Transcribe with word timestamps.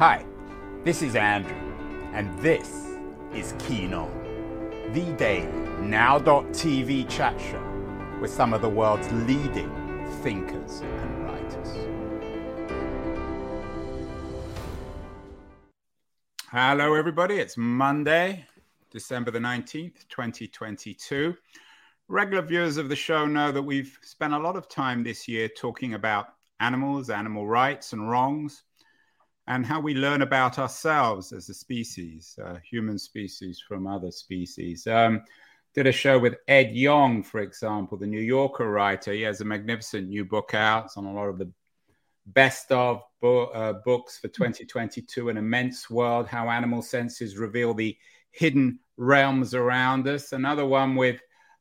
Hi, 0.00 0.24
this 0.82 1.02
is 1.02 1.14
Andrew, 1.14 1.54
and 2.14 2.34
this 2.38 2.96
is 3.34 3.52
Keen 3.58 3.92
On, 3.92 4.10
the 4.94 5.12
daily 5.18 5.46
now.tv 5.82 7.06
chat 7.10 7.38
show 7.38 8.18
with 8.18 8.30
some 8.30 8.54
of 8.54 8.62
the 8.62 8.68
world's 8.70 9.12
leading 9.12 9.68
thinkers 10.22 10.80
and 10.80 11.24
writers. 11.26 11.68
Hello, 16.50 16.94
everybody. 16.94 17.34
It's 17.34 17.58
Monday, 17.58 18.46
December 18.90 19.30
the 19.30 19.38
19th, 19.38 20.08
2022. 20.08 21.36
Regular 22.08 22.40
viewers 22.40 22.78
of 22.78 22.88
the 22.88 22.96
show 22.96 23.26
know 23.26 23.52
that 23.52 23.62
we've 23.62 23.98
spent 24.00 24.32
a 24.32 24.38
lot 24.38 24.56
of 24.56 24.66
time 24.66 25.04
this 25.04 25.28
year 25.28 25.46
talking 25.46 25.92
about 25.92 26.28
animals, 26.58 27.10
animal 27.10 27.46
rights, 27.46 27.92
and 27.92 28.08
wrongs 28.08 28.62
and 29.50 29.66
how 29.66 29.80
we 29.80 29.94
learn 29.94 30.22
about 30.22 30.60
ourselves 30.60 31.32
as 31.32 31.48
a 31.48 31.54
species, 31.54 32.38
uh, 32.42 32.54
human 32.62 32.96
species 32.96 33.60
from 33.66 33.84
other 33.84 34.12
species. 34.12 34.86
Um, 34.86 35.24
did 35.74 35.88
a 35.88 35.92
show 35.92 36.20
with 36.20 36.36
Ed 36.46 36.70
Yong, 36.70 37.24
for 37.24 37.40
example, 37.40 37.98
the 37.98 38.06
New 38.06 38.20
Yorker 38.20 38.70
writer. 38.70 39.12
He 39.12 39.22
has 39.22 39.40
a 39.40 39.44
magnificent 39.44 40.08
new 40.08 40.24
book 40.24 40.54
out. 40.54 40.84
It's 40.84 40.96
on 40.96 41.04
a 41.04 41.12
lot 41.12 41.26
of 41.26 41.38
the 41.38 41.50
best 42.26 42.70
of 42.70 43.02
bo- 43.20 43.46
uh, 43.46 43.72
books 43.84 44.18
for 44.18 44.28
2022 44.28 45.30
An 45.30 45.36
Immense 45.36 45.90
World 45.90 46.28
How 46.28 46.48
Animal 46.48 46.80
Senses 46.80 47.36
Reveal 47.36 47.74
the 47.74 47.96
Hidden 48.30 48.78
Realms 48.96 49.52
Around 49.52 50.06
Us. 50.06 50.30
Another 50.30 50.64
one 50.64 50.94
with 50.94 51.20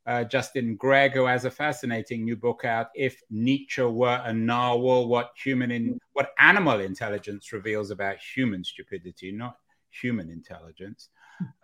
uh, 0.10 0.24
Justin 0.24 0.76
Gregg, 0.76 1.12
who 1.12 1.26
has 1.26 1.46
a 1.46 1.52
fascinating 1.52 2.26
new 2.26 2.36
book 2.36 2.66
out. 2.66 2.88
If 2.96 3.22
Nietzsche 3.30 3.84
were 3.84 4.20
a 4.26 4.34
narwhal, 4.34 5.08
what 5.08 5.34
human 5.42 5.70
in 5.70 6.00
what 6.14 6.32
animal 6.40 6.80
intelligence 6.80 7.54
reveals 7.54 7.92
about 7.92 8.18
human 8.18 8.64
stupidity, 8.64 9.32
not 9.32 9.58
human 9.92 10.32
intelligence. 10.32 11.10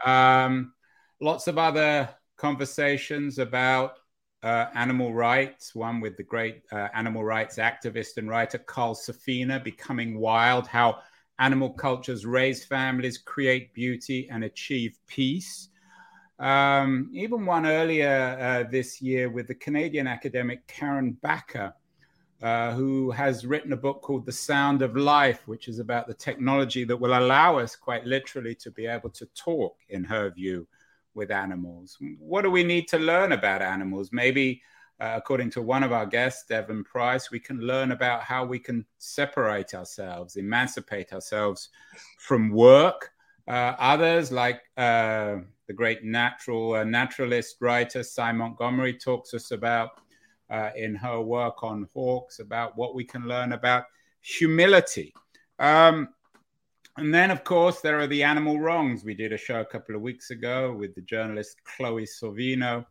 Um, 0.05 0.73
lots 1.19 1.47
of 1.47 1.57
other 1.57 2.07
conversations 2.37 3.39
about 3.39 3.93
uh, 4.43 4.67
animal 4.75 5.11
rights. 5.11 5.73
One 5.73 5.99
with 5.99 6.15
the 6.15 6.23
great 6.23 6.61
uh, 6.71 6.89
animal 6.93 7.23
rights 7.23 7.57
activist 7.57 8.17
and 8.17 8.29
writer 8.29 8.59
Carl 8.59 8.93
Safina, 8.93 9.63
"Becoming 9.63 10.19
Wild: 10.19 10.67
How 10.67 10.99
Animal 11.39 11.71
Cultures 11.71 12.27
Raise 12.27 12.63
Families, 12.63 13.17
Create 13.17 13.73
Beauty, 13.73 14.29
and 14.29 14.43
Achieve 14.43 14.99
Peace." 15.07 15.69
Um, 16.37 17.09
even 17.13 17.45
one 17.45 17.65
earlier 17.65 18.37
uh, 18.39 18.69
this 18.69 19.01
year 19.01 19.29
with 19.29 19.47
the 19.47 19.55
Canadian 19.55 20.05
academic 20.05 20.67
Karen 20.67 21.17
Bakker, 21.23 21.73
uh, 22.41 22.73
who 22.73 23.09
has 23.11 23.45
written 23.45 23.71
a 23.71 23.77
book 23.77 24.01
called 24.01 24.25
The 24.25 24.31
Sound 24.31 24.81
of 24.81 24.97
Life, 24.97 25.47
which 25.47 25.67
is 25.69 25.79
about 25.79 26.07
the 26.07 26.13
technology 26.13 26.83
that 26.83 26.97
will 26.97 27.17
allow 27.17 27.57
us 27.57 27.75
quite 27.75 28.05
literally 28.05 28.53
to 28.55 28.69
be 28.71 28.85
able 28.85 29.09
to 29.11 29.25
talk, 29.27 29.77
in 29.89 30.03
her 30.03 30.29
view, 30.29 30.67
with 31.13 31.31
animals. 31.31 31.97
What 32.19 32.41
do 32.41 32.51
we 32.51 32.63
need 32.63 32.89
to 32.89 32.99
learn 32.99 33.31
about 33.31 33.61
animals? 33.61 34.09
Maybe, 34.11 34.61
uh, 34.99 35.13
according 35.15 35.51
to 35.51 35.61
one 35.61 35.83
of 35.83 35.93
our 35.93 36.05
guests, 36.05 36.45
Devon 36.47 36.83
Price, 36.83 37.31
we 37.31 37.39
can 37.39 37.61
learn 37.61 37.93
about 37.93 38.23
how 38.23 38.43
we 38.43 38.59
can 38.59 38.85
separate 38.97 39.73
ourselves, 39.73 40.35
emancipate 40.35 41.13
ourselves 41.13 41.69
from 42.19 42.51
work. 42.51 43.13
Uh, 43.47 43.75
others, 43.77 44.31
like 44.31 44.61
uh, 44.77 45.37
the 45.67 45.73
great 45.73 46.03
natural 46.03 46.73
uh, 46.73 46.83
naturalist 46.83 47.57
writer 47.61 48.03
Sy 48.03 48.31
Montgomery 48.31 48.93
talks 48.93 49.33
us 49.33 49.51
about 49.51 49.89
in 50.75 50.95
her 50.95 51.21
work 51.21 51.63
on 51.63 51.87
hawks 51.93 52.39
about 52.39 52.77
what 52.77 52.93
we 52.93 53.03
can 53.03 53.27
learn 53.27 53.53
about 53.53 53.85
humility. 54.21 55.13
Um, 55.59 56.09
and 56.97 57.13
then, 57.13 57.29
of 57.29 57.43
course, 57.43 57.81
there 57.81 57.99
are 57.99 58.07
the 58.07 58.23
animal 58.23 58.59
wrongs. 58.59 59.03
We 59.03 59.15
did 59.15 59.33
a 59.33 59.37
show 59.37 59.59
a 59.59 59.65
couple 59.65 59.95
of 59.95 60.01
weeks 60.01 60.31
ago 60.31 60.73
with 60.73 60.95
the 60.95 61.01
journalist 61.01 61.57
Chloe 61.63 62.05
Sorvino 62.05 62.85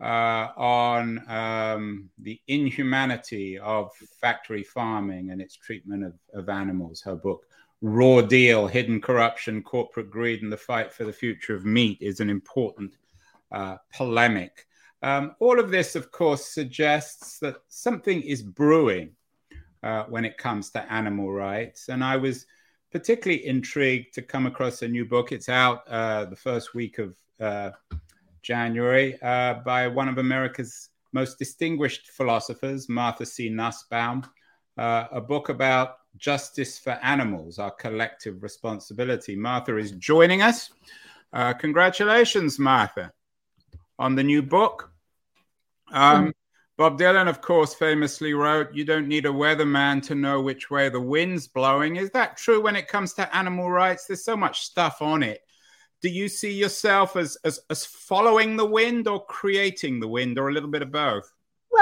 uh, 0.00 0.48
on 0.56 1.28
um, 1.28 2.08
the 2.18 2.40
inhumanity 2.46 3.58
of 3.58 3.90
factory 4.20 4.62
farming 4.62 5.30
and 5.30 5.40
its 5.40 5.56
treatment 5.56 6.04
of, 6.04 6.14
of 6.34 6.48
animals. 6.48 7.02
Her 7.02 7.16
book, 7.16 7.46
raw 7.82 8.20
deal, 8.20 8.68
hidden 8.68 9.00
corruption, 9.00 9.62
corporate 9.62 10.10
greed, 10.10 10.42
and 10.42 10.52
the 10.52 10.56
fight 10.56 10.92
for 10.92 11.04
the 11.04 11.12
future 11.12 11.54
of 11.54 11.66
meat 11.66 11.98
is 12.00 12.20
an 12.20 12.30
important 12.30 12.96
uh, 13.50 13.76
polemic. 13.94 14.66
Um, 15.02 15.34
all 15.40 15.58
of 15.58 15.70
this, 15.70 15.96
of 15.96 16.12
course, 16.12 16.46
suggests 16.46 17.40
that 17.40 17.56
something 17.68 18.22
is 18.22 18.40
brewing 18.40 19.10
uh, 19.82 20.04
when 20.04 20.24
it 20.24 20.38
comes 20.38 20.70
to 20.70 20.92
animal 20.92 21.32
rights. 21.32 21.88
And 21.88 22.04
I 22.04 22.16
was 22.16 22.46
particularly 22.92 23.44
intrigued 23.46 24.14
to 24.14 24.22
come 24.22 24.46
across 24.46 24.82
a 24.82 24.88
new 24.88 25.04
book. 25.04 25.32
It's 25.32 25.48
out 25.48 25.82
uh, 25.88 26.26
the 26.26 26.36
first 26.36 26.74
week 26.74 26.98
of 26.98 27.16
uh, 27.40 27.70
January 28.42 29.20
uh, 29.22 29.54
by 29.54 29.88
one 29.88 30.08
of 30.08 30.18
America's 30.18 30.90
most 31.12 31.36
distinguished 31.36 32.08
philosophers, 32.12 32.88
Martha 32.88 33.26
C. 33.26 33.48
Nussbaum, 33.48 34.24
uh, 34.78 35.06
a 35.10 35.20
book 35.20 35.48
about 35.48 35.96
Justice 36.16 36.78
for 36.78 36.92
Animals, 37.02 37.58
our 37.58 37.70
collective 37.70 38.42
responsibility. 38.42 39.36
Martha 39.36 39.76
is 39.76 39.92
joining 39.92 40.42
us. 40.42 40.70
Uh, 41.32 41.52
congratulations, 41.52 42.58
Martha, 42.58 43.12
on 43.98 44.14
the 44.14 44.22
new 44.22 44.42
book. 44.42 44.90
Um. 45.90 46.32
Bob 46.78 46.98
Dylan, 46.98 47.28
of 47.28 47.42
course, 47.42 47.74
famously 47.74 48.32
wrote, 48.32 48.74
You 48.74 48.84
don't 48.84 49.06
need 49.06 49.26
a 49.26 49.28
weatherman 49.28 50.02
to 50.04 50.14
know 50.14 50.40
which 50.40 50.70
way 50.70 50.88
the 50.88 51.00
wind's 51.00 51.46
blowing. 51.46 51.96
Is 51.96 52.10
that 52.10 52.38
true 52.38 52.62
when 52.62 52.76
it 52.76 52.88
comes 52.88 53.12
to 53.14 53.36
animal 53.36 53.70
rights? 53.70 54.06
There's 54.06 54.24
so 54.24 54.36
much 54.36 54.62
stuff 54.62 55.02
on 55.02 55.22
it. 55.22 55.42
Do 56.00 56.08
you 56.08 56.28
see 56.28 56.52
yourself 56.52 57.14
as, 57.14 57.36
as, 57.44 57.60
as 57.70 57.84
following 57.84 58.56
the 58.56 58.64
wind 58.66 59.06
or 59.06 59.24
creating 59.26 60.00
the 60.00 60.08
wind 60.08 60.38
or 60.38 60.48
a 60.48 60.52
little 60.52 60.70
bit 60.70 60.82
of 60.82 60.90
both? 60.90 61.30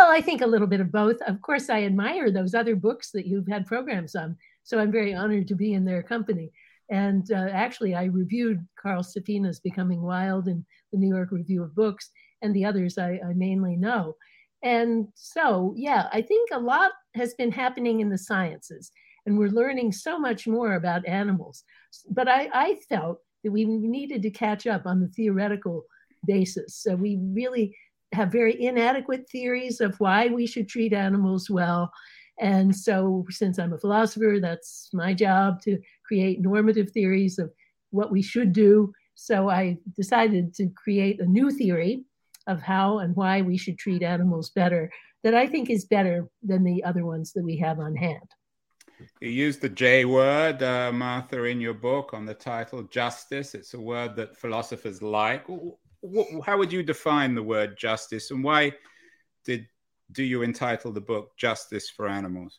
Well, 0.00 0.10
I 0.10 0.22
think 0.22 0.40
a 0.40 0.46
little 0.46 0.66
bit 0.66 0.80
of 0.80 0.90
both. 0.90 1.20
Of 1.26 1.42
course, 1.42 1.68
I 1.68 1.82
admire 1.82 2.30
those 2.30 2.54
other 2.54 2.74
books 2.74 3.10
that 3.10 3.26
you've 3.26 3.46
had 3.46 3.66
programs 3.66 4.14
on. 4.14 4.34
So 4.62 4.78
I'm 4.78 4.90
very 4.90 5.12
honored 5.12 5.46
to 5.48 5.54
be 5.54 5.74
in 5.74 5.84
their 5.84 6.02
company. 6.02 6.52
And 6.90 7.30
uh, 7.30 7.48
actually, 7.52 7.94
I 7.94 8.04
reviewed 8.04 8.66
Carl 8.80 9.02
Safina's 9.02 9.60
Becoming 9.60 10.00
Wild 10.00 10.48
in 10.48 10.64
the 10.90 10.98
New 10.98 11.14
York 11.14 11.32
Review 11.32 11.62
of 11.62 11.74
Books, 11.74 12.08
and 12.40 12.56
the 12.56 12.64
others 12.64 12.96
I, 12.96 13.20
I 13.22 13.34
mainly 13.34 13.76
know. 13.76 14.16
And 14.62 15.08
so, 15.16 15.74
yeah, 15.76 16.08
I 16.14 16.22
think 16.22 16.48
a 16.50 16.58
lot 16.58 16.92
has 17.14 17.34
been 17.34 17.52
happening 17.52 18.00
in 18.00 18.08
the 18.08 18.16
sciences, 18.16 18.92
and 19.26 19.36
we're 19.36 19.48
learning 19.48 19.92
so 19.92 20.18
much 20.18 20.46
more 20.46 20.76
about 20.76 21.06
animals. 21.06 21.62
But 22.08 22.26
I, 22.26 22.48
I 22.54 22.76
felt 22.88 23.18
that 23.44 23.52
we 23.52 23.66
needed 23.66 24.22
to 24.22 24.30
catch 24.30 24.66
up 24.66 24.86
on 24.86 25.02
the 25.02 25.08
theoretical 25.08 25.84
basis. 26.24 26.76
So 26.76 26.94
we 26.94 27.18
really 27.20 27.76
have 28.12 28.32
very 28.32 28.60
inadequate 28.60 29.28
theories 29.30 29.80
of 29.80 29.98
why 30.00 30.28
we 30.28 30.46
should 30.46 30.68
treat 30.68 30.92
animals 30.92 31.48
well. 31.48 31.92
And 32.40 32.74
so, 32.74 33.26
since 33.30 33.58
I'm 33.58 33.72
a 33.72 33.78
philosopher, 33.78 34.38
that's 34.40 34.88
my 34.92 35.12
job 35.12 35.60
to 35.62 35.78
create 36.06 36.40
normative 36.40 36.90
theories 36.90 37.38
of 37.38 37.52
what 37.90 38.10
we 38.10 38.22
should 38.22 38.52
do. 38.52 38.92
So, 39.14 39.50
I 39.50 39.78
decided 39.94 40.54
to 40.54 40.68
create 40.70 41.20
a 41.20 41.26
new 41.26 41.50
theory 41.50 42.04
of 42.46 42.62
how 42.62 42.98
and 43.00 43.14
why 43.14 43.42
we 43.42 43.58
should 43.58 43.78
treat 43.78 44.02
animals 44.02 44.50
better 44.50 44.90
that 45.22 45.34
I 45.34 45.46
think 45.46 45.68
is 45.68 45.84
better 45.84 46.28
than 46.42 46.64
the 46.64 46.82
other 46.82 47.04
ones 47.04 47.32
that 47.34 47.44
we 47.44 47.58
have 47.58 47.78
on 47.78 47.94
hand. 47.94 48.28
You 49.20 49.30
use 49.30 49.58
the 49.58 49.68
J 49.68 50.04
word, 50.04 50.62
uh, 50.62 50.92
Martha, 50.92 51.44
in 51.44 51.60
your 51.60 51.74
book 51.74 52.12
on 52.12 52.26
the 52.26 52.34
title 52.34 52.82
Justice. 52.84 53.54
It's 53.54 53.74
a 53.74 53.80
word 53.80 54.16
that 54.16 54.36
philosophers 54.36 55.02
like 55.02 55.48
how 56.44 56.58
would 56.58 56.72
you 56.72 56.82
define 56.82 57.34
the 57.34 57.42
word 57.42 57.76
justice, 57.76 58.30
and 58.30 58.42
why 58.42 58.72
did 59.44 59.66
do 60.12 60.22
you 60.22 60.42
entitle 60.42 60.92
the 60.92 61.00
book 61.00 61.36
"Justice 61.36 61.88
for 61.90 62.08
Animals"? 62.08 62.58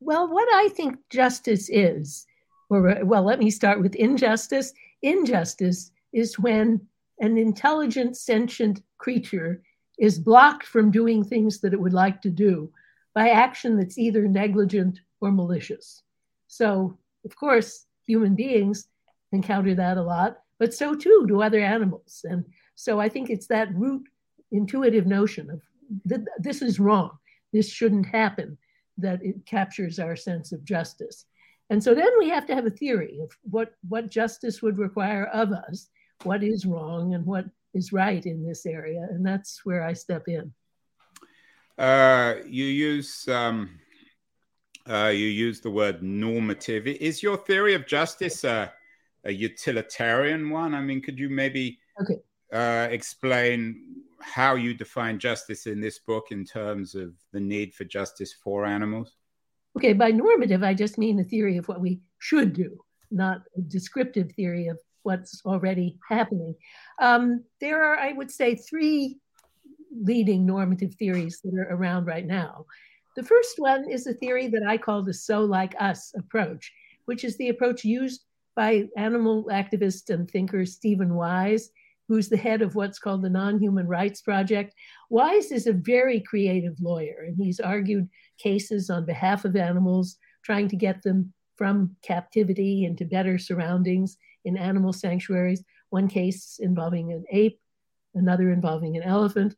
Well, 0.00 0.28
what 0.28 0.48
I 0.52 0.68
think 0.68 0.98
justice 1.10 1.68
is, 1.70 2.26
or 2.70 3.04
well, 3.04 3.24
let 3.24 3.38
me 3.38 3.50
start 3.50 3.80
with 3.80 3.94
injustice. 3.94 4.72
Injustice 5.02 5.90
is 6.12 6.38
when 6.38 6.80
an 7.20 7.38
intelligent, 7.38 8.16
sentient 8.16 8.82
creature 8.98 9.62
is 9.98 10.18
blocked 10.18 10.66
from 10.66 10.90
doing 10.90 11.22
things 11.22 11.60
that 11.60 11.72
it 11.72 11.80
would 11.80 11.92
like 11.92 12.20
to 12.22 12.30
do 12.30 12.70
by 13.14 13.30
action 13.30 13.76
that's 13.76 13.98
either 13.98 14.26
negligent 14.26 15.00
or 15.20 15.30
malicious. 15.30 16.02
So, 16.48 16.98
of 17.24 17.36
course, 17.36 17.86
human 18.06 18.34
beings 18.34 18.88
encounter 19.32 19.74
that 19.74 19.96
a 19.96 20.02
lot 20.02 20.43
but 20.64 20.72
so 20.82 20.88
too 20.94 21.18
do 21.28 21.36
other 21.42 21.62
animals. 21.76 22.12
And 22.32 22.40
so 22.84 22.92
I 23.04 23.08
think 23.10 23.26
it's 23.28 23.48
that 23.48 23.74
root 23.84 24.04
intuitive 24.50 25.06
notion 25.18 25.46
of 25.54 25.60
th- 26.08 26.28
this 26.46 26.60
is 26.68 26.84
wrong, 26.86 27.10
this 27.52 27.68
shouldn't 27.76 28.08
happen, 28.22 28.48
that 29.04 29.20
it 29.30 29.36
captures 29.54 29.98
our 29.98 30.16
sense 30.16 30.48
of 30.54 30.64
justice. 30.74 31.18
And 31.70 31.80
so 31.84 31.90
then 32.00 32.12
we 32.18 32.28
have 32.34 32.46
to 32.46 32.54
have 32.54 32.68
a 32.68 32.78
theory 32.82 33.14
of 33.24 33.30
what, 33.54 33.68
what 33.92 34.14
justice 34.20 34.56
would 34.62 34.78
require 34.86 35.26
of 35.42 35.48
us, 35.66 35.76
what 36.28 36.42
is 36.42 36.60
wrong 36.72 37.14
and 37.14 37.24
what 37.32 37.46
is 37.78 37.92
right 37.92 38.24
in 38.32 38.38
this 38.48 38.62
area. 38.78 39.02
And 39.12 39.22
that's 39.30 39.50
where 39.66 39.82
I 39.90 39.94
step 39.94 40.24
in. 40.38 40.44
Uh, 41.76 42.30
you 42.58 42.68
use 42.90 43.12
um, 43.40 43.58
Uh, 44.86 45.12
you 45.22 45.28
use 45.46 45.58
the 45.60 45.74
word 45.80 46.02
normative. 46.02 46.84
Is 47.08 47.22
your 47.26 47.38
theory 47.48 47.74
of 47.74 47.82
justice 47.96 48.44
a, 48.44 48.58
a 49.24 49.32
utilitarian 49.32 50.50
one? 50.50 50.74
I 50.74 50.80
mean, 50.80 51.00
could 51.00 51.18
you 51.18 51.28
maybe 51.28 51.78
okay. 52.00 52.20
uh, 52.52 52.88
explain 52.90 54.02
how 54.20 54.54
you 54.54 54.74
define 54.74 55.18
justice 55.18 55.66
in 55.66 55.80
this 55.80 55.98
book 55.98 56.26
in 56.30 56.44
terms 56.44 56.94
of 56.94 57.14
the 57.32 57.40
need 57.40 57.74
for 57.74 57.84
justice 57.84 58.32
for 58.32 58.64
animals? 58.64 59.16
Okay, 59.76 59.92
by 59.92 60.10
normative, 60.10 60.62
I 60.62 60.72
just 60.74 60.98
mean 60.98 61.16
the 61.16 61.24
theory 61.24 61.56
of 61.56 61.68
what 61.68 61.80
we 61.80 62.00
should 62.18 62.52
do, 62.52 62.78
not 63.10 63.42
a 63.56 63.60
descriptive 63.60 64.30
theory 64.32 64.68
of 64.68 64.78
what's 65.02 65.42
already 65.44 65.98
happening. 66.08 66.54
Um, 67.00 67.44
there 67.60 67.84
are, 67.84 67.98
I 67.98 68.12
would 68.12 68.30
say, 68.30 68.54
three 68.54 69.18
leading 70.02 70.46
normative 70.46 70.94
theories 70.94 71.40
that 71.44 71.54
are 71.54 71.74
around 71.74 72.06
right 72.06 72.26
now. 72.26 72.66
The 73.16 73.22
first 73.22 73.58
one 73.58 73.88
is 73.90 74.06
a 74.06 74.14
theory 74.14 74.48
that 74.48 74.62
I 74.66 74.76
call 74.78 75.02
the 75.02 75.14
so 75.14 75.40
like 75.44 75.74
us 75.78 76.12
approach, 76.16 76.72
which 77.04 77.24
is 77.24 77.36
the 77.36 77.50
approach 77.50 77.84
used 77.84 78.24
by 78.54 78.88
animal 78.96 79.44
activist 79.44 80.10
and 80.10 80.30
thinker 80.30 80.64
Steven 80.64 81.14
Wise, 81.14 81.70
who's 82.08 82.28
the 82.28 82.36
head 82.36 82.62
of 82.62 82.74
what's 82.74 82.98
called 82.98 83.22
the 83.22 83.30
Non 83.30 83.58
Human 83.58 83.86
Rights 83.86 84.20
Project. 84.20 84.74
Wise 85.10 85.50
is 85.50 85.66
a 85.66 85.72
very 85.72 86.20
creative 86.20 86.74
lawyer, 86.80 87.24
and 87.26 87.36
he's 87.36 87.60
argued 87.60 88.08
cases 88.38 88.90
on 88.90 89.06
behalf 89.06 89.44
of 89.44 89.56
animals, 89.56 90.16
trying 90.44 90.68
to 90.68 90.76
get 90.76 91.02
them 91.02 91.32
from 91.56 91.96
captivity 92.02 92.84
into 92.84 93.04
better 93.04 93.38
surroundings 93.38 94.16
in 94.44 94.56
animal 94.56 94.92
sanctuaries. 94.92 95.64
One 95.90 96.08
case 96.08 96.58
involving 96.60 97.12
an 97.12 97.24
ape, 97.30 97.60
another 98.14 98.52
involving 98.52 98.96
an 98.96 99.02
elephant. 99.02 99.54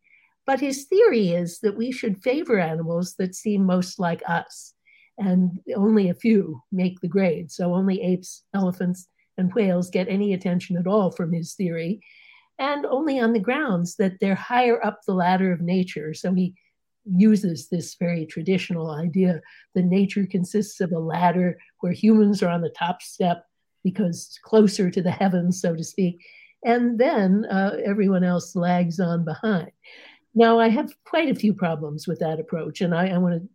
But 0.47 0.61
his 0.61 0.85
theory 0.85 1.31
is 1.31 1.59
that 1.61 1.77
we 1.77 1.91
should 1.91 2.23
favor 2.23 2.61
animals 2.61 3.15
that 3.19 3.35
seem 3.35 3.65
most 3.65 3.99
like 3.99 4.23
us, 4.29 4.75
and 5.19 5.59
only 5.75 6.09
a 6.09 6.15
few 6.15 6.63
make 6.73 7.01
the 7.01 7.09
grade. 7.09 7.51
So 7.51 7.75
only 7.75 8.03
apes, 8.03 8.45
elephants, 8.55 9.09
and 9.39 9.53
whales 9.55 9.91
get 9.91 10.09
any 10.09 10.33
attention 10.33 10.77
at 10.77 10.87
all 10.87 11.11
from 11.11 11.33
his 11.33 11.55
theory, 11.55 12.01
and 12.59 12.87
only 12.87 13.21
on 13.21 13.33
the 13.33 13.41
grounds 13.41 13.97
that 13.97 14.15
they're 14.21 14.35
higher 14.35 14.85
up 14.85 15.01
the 15.07 15.15
ladder 15.15 15.53
of 15.53 15.61
nature. 15.61 16.15
So 16.15 16.33
he 16.33 16.55
uses 17.05 17.69
this 17.69 17.97
very 17.99 18.27
traditional 18.27 18.91
idea 18.91 19.41
that 19.75 19.85
nature 19.85 20.27
consists 20.27 20.81
of 20.81 20.93
a 20.93 20.99
ladder 20.99 21.59
where 21.81 21.93
humans 21.93 22.43
are 22.43 22.49
on 22.49 22.63
the 22.63 22.71
top 22.71 23.03
step 23.03 23.45
because 23.85 24.39
closer 24.43 24.91
to 24.91 25.03
the 25.03 25.11
heavens, 25.11 25.61
so 25.61 25.77
to 25.77 25.85
speak, 25.85 26.25
and 26.65 26.99
then 26.99 27.45
uh, 27.45 27.77
everyone 27.85 28.25
else 28.25 28.57
lags 28.57 28.99
on 28.99 29.25
behind. 29.25 29.71
Now, 30.35 30.59
I 30.59 30.69
have 30.69 30.93
quite 31.05 31.31
a 31.31 31.35
few 31.35 31.55
problems 31.55 32.09
with 32.09 32.19
that 32.19 32.41
approach, 32.41 32.81
and 32.81 32.95
I, 32.95 33.09
I 33.09 33.19
want 33.19 33.41
to 33.41 33.49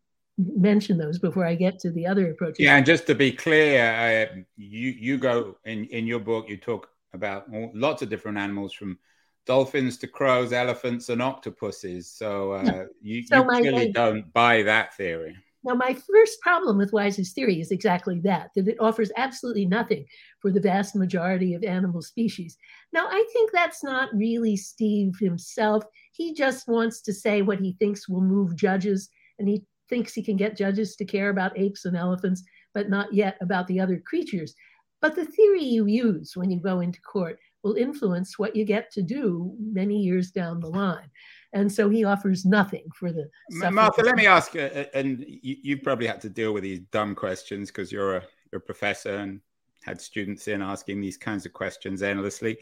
mention 0.56 0.98
those 0.98 1.20
before 1.20 1.46
I 1.46 1.56
get 1.56 1.80
to 1.80 1.92
the 1.92 2.06
other 2.08 2.32
approaches. 2.32 2.60
Yeah, 2.60 2.78
and 2.78 2.86
just 2.86 3.08
to 3.08 3.16
be 3.16 3.32
clear, 3.32 4.30
uh, 4.32 4.36
you 4.58 4.90
you 4.90 5.18
go 5.18 5.58
in 5.66 5.86
in 5.86 6.08
your 6.08 6.20
book, 6.20 6.50
you 6.50 6.58
talk 6.58 6.90
about 7.14 7.46
lots 7.74 8.02
of 8.02 8.10
different 8.10 8.38
animals 8.38 8.74
from 8.74 8.98
dolphins 9.46 9.98
to 9.98 10.08
crows, 10.08 10.54
elephants, 10.54 11.10
and 11.10 11.22
octopuses. 11.22 12.10
So 12.12 12.54
uh, 12.54 12.86
you, 13.02 13.24
so 13.24 13.38
you 13.38 13.44
clearly 13.44 13.92
don't 13.92 14.32
buy 14.34 14.64
that 14.64 14.96
theory. 14.96 15.36
Now, 15.64 15.76
my 15.76 15.94
first 15.94 16.42
problem 16.42 16.78
with 16.78 16.92
Wise's 16.92 17.34
theory 17.34 17.62
is 17.62 17.70
exactly 17.70 18.20
that, 18.22 18.50
that 18.56 18.68
it 18.68 18.80
offers 18.80 19.12
absolutely 19.16 19.66
nothing 19.66 20.06
for 20.40 20.52
the 20.52 20.60
vast 20.60 20.96
majority 20.96 21.54
of 21.54 21.64
animal 21.64 22.02
species. 22.02 22.58
Now, 22.94 23.08
I 23.08 23.24
think 23.32 23.52
that's 23.52 23.84
not 23.84 24.10
really 24.14 24.58
Steve 24.58 25.14
himself. 25.20 25.84
He 26.14 26.34
just 26.34 26.68
wants 26.68 27.02
to 27.02 27.14
say 27.14 27.44
what 27.44 27.60
he 27.60 27.74
thinks 27.74 28.10
will 28.10 28.22
move 28.22 28.56
judges, 28.56 29.10
and 29.38 29.48
he 29.48 29.64
thinks 29.92 30.14
he 30.14 30.24
can 30.24 30.38
get 30.38 30.58
judges 30.58 30.96
to 30.96 31.06
care 31.06 31.30
about 31.30 31.60
apes 31.60 31.86
and 31.86 31.96
elephants, 31.96 32.42
but 32.74 32.90
not 32.90 33.14
yet 33.14 33.38
about 33.42 33.68
the 33.68 33.80
other 33.80 34.02
creatures. 34.04 34.56
But 35.02 35.16
the 35.16 35.26
theory 35.26 35.64
you 35.64 35.86
use 35.86 36.32
when 36.36 36.50
you 36.50 36.60
go 36.60 36.80
into 36.80 37.02
court 37.02 37.38
will 37.62 37.76
influence 37.76 38.40
what 38.40 38.56
you 38.56 38.66
get 38.66 38.92
to 38.94 39.04
do 39.04 39.54
many 39.60 39.98
years 39.98 40.32
down 40.32 40.60
the 40.60 40.68
line. 40.68 41.10
And 41.54 41.72
so 41.72 41.90
he 41.90 42.06
offers 42.06 42.46
nothing 42.46 42.86
for 42.96 43.12
the. 43.12 43.30
Martha, 43.72 44.02
let 44.02 44.16
me 44.16 44.26
ask, 44.26 44.56
uh, 44.56 44.70
uh, 44.74 44.86
and 44.94 45.20
you, 45.28 45.58
you, 45.62 45.78
probably 45.78 46.08
had 46.08 46.22
to 46.22 46.30
deal 46.30 46.54
with 46.54 46.64
these 46.64 46.80
dumb 46.92 47.14
questions 47.14 47.70
because 47.70 47.92
you're 47.92 48.18
a, 48.18 48.24
you're 48.52 48.60
a 48.60 48.64
professor 48.66 49.18
and 49.18 49.42
had 49.84 50.00
students 50.00 50.48
in 50.48 50.62
asking 50.62 51.02
these 51.02 51.18
kinds 51.18 51.46
of 51.46 51.52
questions 51.52 52.02
endlessly. 52.02 52.58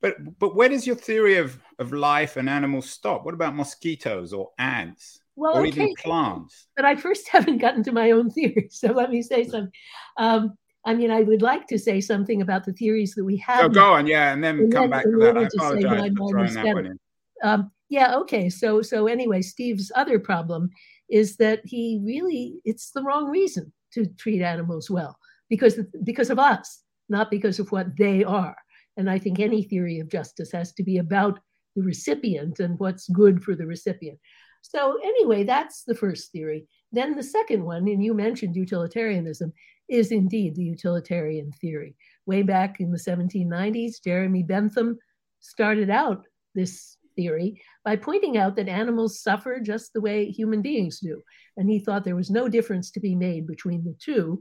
But 0.00 0.38
but 0.38 0.54
where 0.54 0.68
does 0.68 0.86
your 0.86 0.96
theory 0.96 1.36
of, 1.36 1.58
of 1.78 1.92
life 1.92 2.36
and 2.36 2.48
animals 2.48 2.88
stop? 2.88 3.24
What 3.24 3.34
about 3.34 3.56
mosquitoes 3.56 4.32
or 4.32 4.50
ants? 4.58 5.20
Well, 5.40 5.56
or 5.56 5.66
okay. 5.66 5.84
even 5.84 5.94
plants? 5.94 6.66
But 6.76 6.84
I 6.84 6.96
first 6.96 7.28
haven't 7.32 7.58
gotten 7.58 7.82
to 7.84 7.92
my 7.92 8.10
own 8.10 8.30
theory. 8.30 8.68
So 8.70 8.88
let 8.88 9.10
me 9.10 9.22
say 9.22 9.44
something. 9.44 9.72
Um, 10.18 10.52
I 10.84 10.94
mean, 10.94 11.10
I 11.10 11.22
would 11.22 11.40
like 11.40 11.66
to 11.68 11.78
say 11.78 12.00
something 12.00 12.42
about 12.42 12.64
the 12.64 12.74
theories 12.74 13.14
that 13.14 13.24
we 13.24 13.38
have. 13.38 13.60
So 13.60 13.68
go 13.70 13.94
on, 13.94 14.06
yeah, 14.06 14.32
and 14.32 14.44
then 14.44 14.58
and 14.58 14.72
come 14.72 14.82
then, 14.82 14.90
back 14.90 15.04
to 15.04 15.10
that. 15.18 15.36
I 15.36 15.42
apologize 15.42 15.52
for 15.54 15.80
throwing 15.80 16.14
that 16.54 16.74
one 16.74 16.86
in. 16.86 16.98
Um, 17.42 17.70
yeah, 17.88 18.16
okay. 18.16 18.50
So 18.50 18.82
so 18.82 19.06
anyway, 19.06 19.40
Steve's 19.40 19.90
other 19.94 20.18
problem 20.18 20.68
is 21.08 21.36
that 21.36 21.60
he 21.64 22.00
really 22.04 22.60
it's 22.64 22.90
the 22.90 23.02
wrong 23.02 23.28
reason 23.30 23.72
to 23.94 24.06
treat 24.18 24.42
animals 24.42 24.90
well 24.90 25.18
because 25.48 25.80
because 26.04 26.28
of 26.28 26.38
us, 26.38 26.82
not 27.08 27.30
because 27.30 27.58
of 27.58 27.72
what 27.72 27.96
they 27.96 28.24
are. 28.24 28.56
And 28.98 29.08
I 29.08 29.18
think 29.18 29.40
any 29.40 29.62
theory 29.62 30.00
of 30.00 30.10
justice 30.10 30.52
has 30.52 30.72
to 30.74 30.82
be 30.82 30.98
about 30.98 31.40
the 31.76 31.82
recipient 31.82 32.60
and 32.60 32.78
what's 32.78 33.08
good 33.08 33.42
for 33.42 33.54
the 33.54 33.66
recipient. 33.66 34.18
So 34.62 34.98
anyway, 35.02 35.44
that's 35.44 35.84
the 35.84 35.94
first 35.94 36.32
theory. 36.32 36.66
Then 36.92 37.16
the 37.16 37.22
second 37.22 37.64
one, 37.64 37.88
and 37.88 38.02
you 38.02 38.14
mentioned 38.14 38.56
utilitarianism, 38.56 39.52
is 39.88 40.12
indeed 40.12 40.54
the 40.54 40.64
utilitarian 40.64 41.52
theory. 41.52 41.96
Way 42.26 42.42
back 42.42 42.80
in 42.80 42.90
the 42.90 42.98
1790s, 42.98 44.02
Jeremy 44.02 44.42
Bentham 44.42 44.98
started 45.40 45.90
out 45.90 46.26
this 46.54 46.96
theory 47.16 47.60
by 47.84 47.96
pointing 47.96 48.36
out 48.36 48.56
that 48.56 48.68
animals 48.68 49.22
suffer 49.22 49.60
just 49.60 49.92
the 49.92 50.00
way 50.00 50.30
human 50.30 50.62
beings 50.62 51.00
do. 51.00 51.20
And 51.56 51.68
he 51.68 51.78
thought 51.78 52.04
there 52.04 52.16
was 52.16 52.30
no 52.30 52.48
difference 52.48 52.90
to 52.92 53.00
be 53.00 53.14
made 53.14 53.46
between 53.46 53.84
the 53.84 53.96
two. 54.02 54.40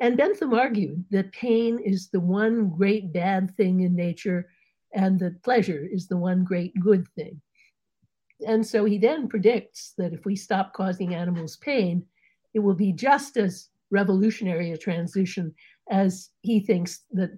And 0.00 0.16
Bentham 0.16 0.54
argued 0.54 1.04
that 1.10 1.32
pain 1.32 1.80
is 1.84 2.08
the 2.10 2.20
one 2.20 2.70
great 2.70 3.12
bad 3.12 3.54
thing 3.56 3.80
in 3.80 3.96
nature 3.96 4.48
and 4.94 5.18
that 5.20 5.42
pleasure 5.42 5.86
is 5.90 6.06
the 6.06 6.16
one 6.16 6.44
great 6.44 6.72
good 6.80 7.06
thing. 7.16 7.40
And 8.46 8.66
so 8.66 8.84
he 8.84 8.98
then 8.98 9.28
predicts 9.28 9.94
that 9.98 10.12
if 10.12 10.24
we 10.24 10.36
stop 10.36 10.72
causing 10.72 11.14
animals 11.14 11.56
pain, 11.56 12.04
it 12.54 12.60
will 12.60 12.74
be 12.74 12.92
just 12.92 13.36
as 13.36 13.68
revolutionary 13.90 14.72
a 14.72 14.76
transition 14.76 15.54
as 15.90 16.30
he 16.42 16.60
thinks 16.60 17.04
that 17.12 17.30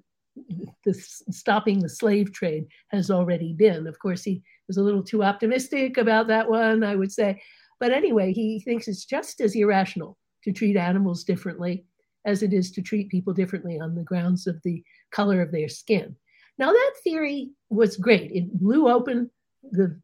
the 0.85 0.95
stopping 0.95 1.80
the 1.80 1.88
slave 1.88 2.33
trade 2.33 2.66
has 2.88 3.11
already 3.11 3.52
been. 3.52 3.87
Of 3.87 3.99
course, 3.99 4.23
he 4.23 4.42
was 4.69 4.76
a 4.76 4.83
little 4.83 5.02
too 5.02 5.23
optimistic 5.23 5.97
about 5.97 6.26
that 6.28 6.49
one, 6.49 6.85
I 6.85 6.97
would 6.97 7.12
say. 7.12 7.40
But 7.78 7.92
anyway, 7.92 8.33
he 8.33 8.61
thinks 8.61 8.88
it's 8.88 9.04
just 9.04 9.40
as 9.40 9.57
irrational 9.57 10.19
to 10.45 10.52
treat 10.52 10.76
animals 10.76 11.25
differently 11.25 11.85
as 12.25 12.42
it 12.42 12.52
is 12.52 12.71
to 12.73 12.83
treat 12.83 13.09
people 13.09 13.33
differently 13.33 13.80
on 13.80 13.95
the 13.95 14.04
grounds 14.04 14.47
of 14.47 14.61
the 14.62 14.83
color 15.11 15.40
of 15.40 15.50
their 15.50 15.69
skin. 15.69 16.14
Now, 16.59 16.71
that 16.73 16.92
theory 17.02 17.50
was 17.71 17.97
great. 17.97 18.30
It 18.33 18.52
blew 18.52 18.88
open 18.88 19.30
the 19.73 19.99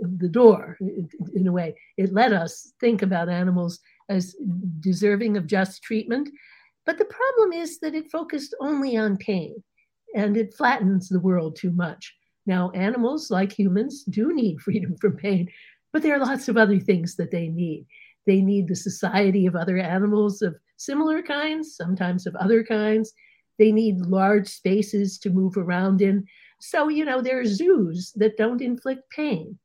the 0.00 0.28
door 0.28 0.76
in 1.34 1.46
a 1.46 1.52
way. 1.52 1.74
It 1.96 2.12
let 2.12 2.32
us 2.32 2.72
think 2.80 3.02
about 3.02 3.28
animals 3.28 3.80
as 4.08 4.36
deserving 4.80 5.36
of 5.36 5.46
just 5.46 5.82
treatment. 5.82 6.28
But 6.86 6.98
the 6.98 7.04
problem 7.04 7.52
is 7.52 7.78
that 7.80 7.94
it 7.94 8.10
focused 8.10 8.54
only 8.60 8.96
on 8.96 9.16
pain 9.18 9.62
and 10.14 10.36
it 10.36 10.54
flattens 10.54 11.08
the 11.08 11.20
world 11.20 11.56
too 11.56 11.70
much. 11.72 12.14
Now, 12.46 12.70
animals, 12.70 13.30
like 13.30 13.52
humans, 13.52 14.04
do 14.04 14.32
need 14.32 14.60
freedom 14.60 14.96
from 14.96 15.16
pain, 15.16 15.48
but 15.92 16.02
there 16.02 16.14
are 16.14 16.24
lots 16.24 16.48
of 16.48 16.56
other 16.56 16.80
things 16.80 17.16
that 17.16 17.30
they 17.30 17.48
need. 17.48 17.86
They 18.26 18.40
need 18.40 18.68
the 18.68 18.76
society 18.76 19.46
of 19.46 19.54
other 19.54 19.78
animals 19.78 20.42
of 20.42 20.56
similar 20.76 21.22
kinds, 21.22 21.76
sometimes 21.76 22.26
of 22.26 22.34
other 22.36 22.64
kinds. 22.64 23.12
They 23.58 23.72
need 23.72 23.98
large 24.00 24.48
spaces 24.48 25.18
to 25.20 25.30
move 25.30 25.56
around 25.56 26.00
in. 26.00 26.24
So, 26.60 26.88
you 26.88 27.04
know, 27.04 27.20
there 27.20 27.40
are 27.40 27.44
zoos 27.44 28.12
that 28.16 28.36
don't 28.36 28.62
inflict 28.62 29.10
pain. 29.10 29.58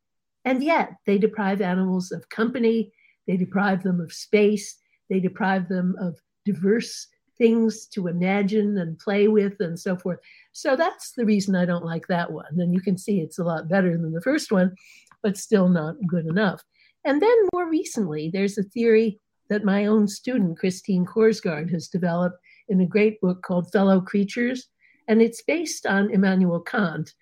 And 0.46 0.64
yet 0.64 0.96
they 1.06 1.18
deprive 1.18 1.62
animals 1.62 2.12
of 2.12 2.30
company, 2.30 2.92
they 3.28 3.38
deprive 3.38 3.84
them 3.84 4.02
of 4.02 4.12
space, 4.12 4.78
they 5.10 5.20
deprive 5.20 5.70
them 5.70 5.96
of 6.00 6.20
diverse 6.46 7.08
things 7.38 7.88
to 7.88 8.08
imagine 8.08 8.78
and 8.78 9.00
play 9.00 9.28
with 9.28 9.60
and 9.60 9.80
so 9.80 9.96
forth. 9.96 10.20
So 10.52 10.76
that's 10.76 11.14
the 11.14 11.26
reason 11.26 11.56
I 11.56 11.66
don't 11.66 11.86
like 11.86 12.08
that 12.08 12.32
one. 12.32 12.60
And 12.60 12.74
you 12.74 12.82
can 12.82 12.98
see 12.98 13.20
it's 13.20 13.40
a 13.40 13.44
lot 13.44 13.70
better 13.70 13.98
than 13.98 14.14
the 14.14 14.22
first 14.22 14.52
one, 14.52 14.76
but 15.22 15.38
still 15.38 15.70
not 15.70 15.96
good 16.08 16.26
enough. 16.26 16.64
And 17.06 17.22
then 17.22 17.36
more 17.54 17.70
recently, 17.70 18.30
there's 18.32 18.58
a 18.58 18.64
theory 18.64 19.20
that 19.50 19.66
my 19.66 19.86
own 19.86 20.08
student, 20.08 20.58
Christine 20.58 21.06
Korsgaard, 21.06 21.72
has 21.72 21.88
developed 21.88 22.38
in 22.70 22.80
a 22.82 22.86
great 22.86 23.20
book 23.20 23.42
called 23.42 23.72
Fellow 23.72 24.00
Creatures. 24.00 24.68
And 25.08 25.22
it's 25.22 25.44
based 25.44 25.86
on 25.86 26.12
Immanuel 26.12 26.62
Kant, 26.62 27.14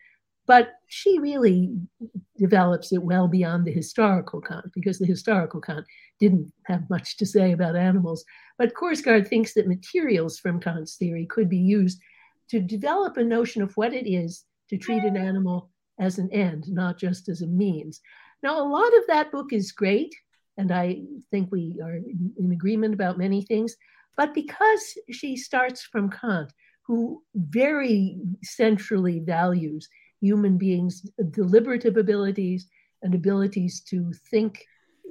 But 0.47 0.73
she 0.87 1.19
really 1.19 1.71
develops 2.37 2.91
it 2.91 3.03
well 3.03 3.27
beyond 3.27 3.65
the 3.65 3.71
historical 3.71 4.41
Kant 4.41 4.71
because 4.73 4.97
the 4.97 5.05
historical 5.05 5.61
Kant 5.61 5.85
didn't 6.19 6.51
have 6.65 6.89
much 6.89 7.17
to 7.17 7.25
say 7.25 7.51
about 7.51 7.75
animals. 7.75 8.25
But 8.57 8.73
Korsgaard 8.73 9.27
thinks 9.27 9.53
that 9.53 9.67
materials 9.67 10.39
from 10.39 10.59
Kant's 10.59 10.95
theory 10.95 11.25
could 11.27 11.49
be 11.49 11.59
used 11.59 11.99
to 12.49 12.59
develop 12.59 13.17
a 13.17 13.23
notion 13.23 13.61
of 13.61 13.75
what 13.77 13.93
it 13.93 14.09
is 14.09 14.45
to 14.69 14.77
treat 14.77 15.03
an 15.03 15.15
animal 15.15 15.69
as 15.99 16.17
an 16.17 16.29
end, 16.31 16.65
not 16.67 16.97
just 16.97 17.29
as 17.29 17.41
a 17.41 17.47
means. 17.47 18.01
Now, 18.43 18.59
a 18.59 18.67
lot 18.67 18.87
of 18.97 19.07
that 19.07 19.31
book 19.31 19.53
is 19.53 19.71
great, 19.71 20.13
and 20.57 20.71
I 20.71 21.03
think 21.29 21.51
we 21.51 21.79
are 21.83 21.95
in 21.95 22.51
agreement 22.51 22.93
about 22.93 23.17
many 23.17 23.43
things. 23.43 23.75
But 24.17 24.33
because 24.33 24.81
she 25.11 25.37
starts 25.37 25.83
from 25.83 26.09
Kant, 26.09 26.51
who 26.87 27.23
very 27.35 28.17
centrally 28.43 29.19
values 29.19 29.87
human 30.21 30.57
beings' 30.57 31.05
deliberative 31.31 31.97
abilities 31.97 32.67
and 33.01 33.13
abilities 33.13 33.81
to 33.81 34.13
think 34.29 34.63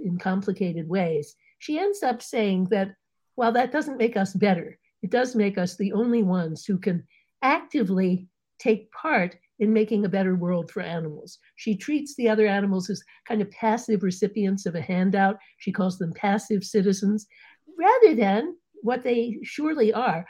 in 0.05 0.19
complicated 0.19 0.89
ways, 0.89 1.37
she 1.59 1.79
ends 1.79 2.03
up 2.03 2.23
saying 2.23 2.69
that 2.71 2.95
while 3.35 3.53
that 3.53 3.73
doesn't 3.73 3.99
make 3.99 4.17
us 4.17 4.33
better, 4.33 4.79
it 5.03 5.11
does 5.11 5.35
make 5.35 5.59
us 5.59 5.77
the 5.77 5.93
only 5.93 6.23
ones 6.23 6.65
who 6.65 6.79
can 6.79 7.05
actively 7.43 8.29
take 8.59 8.91
part 8.93 9.37
in 9.59 9.73
making 9.73 10.05
a 10.05 10.09
better 10.09 10.35
world 10.37 10.71
for 10.71 10.81
animals. 10.81 11.39
She 11.57 11.77
treats 11.77 12.15
the 12.15 12.29
other 12.29 12.47
animals 12.47 12.89
as 12.89 13.03
kind 13.27 13.43
of 13.43 13.51
passive 13.51 14.03
recipients 14.03 14.65
of 14.65 14.75
a 14.75 14.81
handout. 14.81 15.39
She 15.59 15.73
calls 15.73 15.99
them 15.99 16.13
passive 16.15 16.65
citizens, 16.65 17.27
rather 17.79 18.15
than 18.15 18.57
what 18.83 19.03
they 19.03 19.39
surely 19.43 19.93
are 19.93 20.25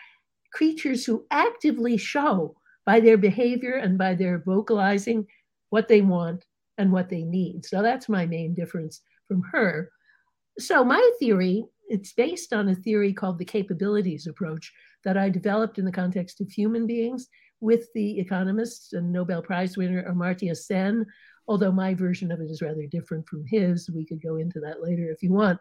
creatures 0.53 1.05
who 1.05 1.25
actively 1.31 1.97
show 1.97 2.57
by 2.87 3.01
their 3.01 3.17
behavior 3.17 3.75
and 3.75 3.99
by 3.99 4.15
their 4.15 4.39
vocalizing 4.39 5.27
what 5.71 5.89
they 5.89 6.01
want 6.01 6.45
and 6.79 6.91
what 6.91 7.09
they 7.09 7.23
need. 7.23 7.65
So 7.65 7.83
that's 7.83 8.09
my 8.09 8.27
main 8.27 8.55
difference 8.55 9.03
from 9.29 9.43
her. 9.53 9.91
So 10.59 10.85
my 10.85 11.11
theory, 11.19 11.65
it's 11.89 12.13
based 12.13 12.53
on 12.53 12.69
a 12.69 12.75
theory 12.75 13.13
called 13.13 13.39
the 13.39 13.45
capabilities 13.45 14.27
approach 14.27 14.73
that 15.05 15.17
I 15.17 15.29
developed 15.29 15.79
in 15.79 15.85
the 15.85 15.93
context 15.93 16.41
of 16.41 16.51
human 16.51 16.87
beings 16.87 17.29
with 17.61 17.87
the 17.95 18.19
economist 18.19 18.95
and 18.95 19.13
Nobel 19.13 19.43
Prize 19.43 19.77
winner 19.77 20.03
Amartya 20.11 20.57
Sen, 20.57 21.05
although 21.47 21.73
my 21.73 21.95
version 21.95 22.33
of 22.33 22.41
it 22.41 22.51
is 22.51 22.63
rather 22.63 22.87
different 22.87 23.29
from 23.29 23.45
his. 23.47 23.91
We 23.91 24.07
could 24.07 24.23
go 24.23 24.37
into 24.37 24.61
that 24.61 24.83
later 24.83 25.11
if 25.11 25.23
you 25.23 25.33
want. 25.33 25.59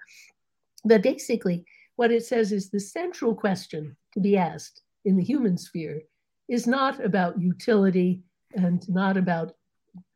But 0.85 1.03
basically, 1.03 1.65
what 1.97 2.11
it 2.11 2.25
says 2.25 2.51
is 2.51 2.69
the 2.69 2.79
central 2.79 3.35
question 3.35 3.97
to 4.13 4.19
be 4.21 4.37
asked 4.37 4.81
in 5.03 5.17
the 5.17 5.23
human 5.23 5.57
sphere 5.57 6.01
is 6.49 6.67
not 6.67 7.03
about 7.03 7.39
utility 7.39 8.21
and 8.55 8.87
not 8.89 9.15
about 9.15 9.53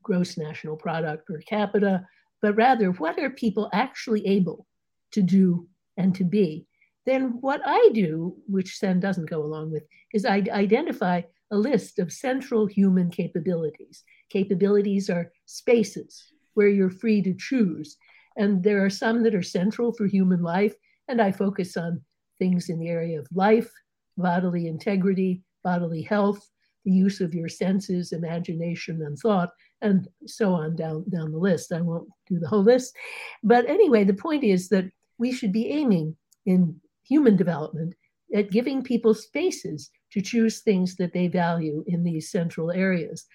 gross 0.02 0.38
national 0.38 0.76
product 0.76 1.26
per 1.28 1.38
capita, 1.40 2.06
but 2.42 2.56
rather 2.56 2.92
what 2.92 3.20
are 3.20 3.30
people 3.30 3.70
actually 3.72 4.26
able 4.28 4.66
to 5.12 5.22
do 5.22 5.68
and 5.96 6.14
to 6.16 6.24
be? 6.24 6.66
Then 7.06 7.38
what 7.42 7.62
I 7.66 7.90
do, 7.94 8.36
which 8.48 8.78
Sen 8.78 9.00
doesn't 9.00 9.30
go 9.30 9.44
along 9.44 9.72
with, 9.72 9.84
is 10.14 10.26
I 10.26 10.44
identify 10.52 11.22
a 11.52 11.58
list 11.58 12.00
of 12.00 12.12
central 12.12 12.66
human 12.66 13.10
capabilities. 13.10 14.04
Capabilities 14.30 15.10
are 15.10 15.32
spaces 15.46 16.24
where 16.56 16.70
you're 16.70 16.90
free 16.90 17.22
to 17.22 17.36
choose. 17.38 17.98
And 18.38 18.64
there 18.64 18.84
are 18.84 18.90
some 18.90 19.24
that 19.24 19.36
are 19.36 19.44
central 19.44 19.94
for 19.94 20.08
human 20.08 20.42
life. 20.42 20.74
And 21.08 21.22
I 21.22 21.32
focus 21.32 21.78
on 21.78 22.02
things 22.40 22.70
in 22.70 22.80
the 22.80 22.90
area 22.90 23.20
of 23.20 23.28
life, 23.34 23.72
bodily 24.18 24.68
integrity, 24.68 25.44
bodily 25.64 26.02
health, 26.02 26.50
the 26.86 26.92
use 26.92 27.22
of 27.22 27.34
your 27.34 27.50
senses, 27.50 28.12
imagination, 28.12 29.02
and 29.04 29.18
thought, 29.18 29.50
and 29.82 30.08
so 30.26 30.54
on 30.54 30.76
down, 30.76 31.06
down 31.10 31.32
the 31.32 31.38
list. 31.38 31.72
I 31.72 31.82
won't 31.82 32.10
do 32.28 32.40
the 32.40 32.48
whole 32.48 32.64
list. 32.64 32.96
But 33.44 33.68
anyway, 33.68 34.04
the 34.04 34.14
point 34.14 34.44
is 34.44 34.70
that 34.70 34.86
we 35.18 35.32
should 35.32 35.52
be 35.52 35.70
aiming 35.70 36.16
in 36.46 36.80
human 37.08 37.36
development 37.36 37.96
at 38.36 38.52
giving 38.52 38.82
people 38.82 39.14
spaces 39.14 39.90
to 40.12 40.22
choose 40.22 40.60
things 40.60 40.96
that 40.96 41.14
they 41.14 41.28
value 41.28 41.84
in 41.88 42.04
these 42.04 42.32
central 42.32 42.72
areas. 42.72 43.26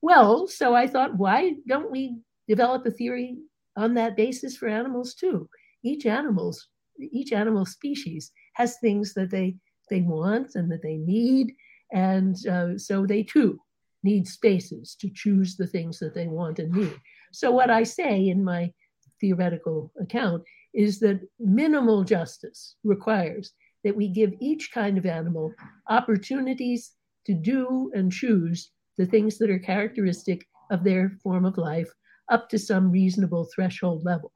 Well, 0.00 0.46
so 0.46 0.74
I 0.74 0.86
thought, 0.86 1.16
why 1.16 1.54
don't 1.66 1.90
we 1.90 2.18
develop 2.46 2.86
a 2.86 2.90
theory 2.90 3.38
on 3.76 3.94
that 3.94 4.16
basis 4.16 4.56
for 4.56 4.68
animals 4.68 5.14
too? 5.14 5.48
Each 5.82 6.06
animal's 6.06 6.68
each 7.00 7.32
animal 7.32 7.64
species 7.64 8.32
has 8.54 8.78
things 8.78 9.14
that 9.14 9.30
they 9.30 9.54
they 9.88 10.02
want 10.02 10.54
and 10.54 10.70
that 10.70 10.82
they 10.82 10.96
need, 10.96 11.54
and 11.92 12.36
uh, 12.46 12.78
so 12.78 13.06
they 13.06 13.22
too 13.22 13.60
need 14.02 14.28
spaces 14.28 14.96
to 15.00 15.10
choose 15.12 15.56
the 15.56 15.66
things 15.66 15.98
that 15.98 16.14
they 16.14 16.26
want 16.26 16.58
and 16.58 16.72
need. 16.72 16.96
So 17.32 17.50
what 17.50 17.70
I 17.70 17.82
say 17.82 18.28
in 18.28 18.44
my 18.44 18.72
theoretical 19.20 19.92
account 20.00 20.44
is 20.74 21.00
that 21.00 21.20
minimal 21.40 22.04
justice 22.04 22.76
requires 22.84 23.52
that 23.84 23.96
we 23.96 24.08
give 24.08 24.32
each 24.40 24.70
kind 24.72 24.98
of 24.98 25.06
animal 25.06 25.52
opportunities 25.88 26.92
to 27.26 27.34
do 27.34 27.90
and 27.94 28.12
choose 28.12 28.70
the 28.96 29.06
things 29.06 29.38
that 29.38 29.50
are 29.50 29.58
characteristic 29.58 30.46
of 30.70 30.84
their 30.84 31.10
form 31.22 31.44
of 31.44 31.58
life 31.58 31.90
up 32.30 32.48
to 32.50 32.58
some 32.58 32.90
reasonable 32.90 33.48
threshold 33.54 34.04
level. 34.04 34.32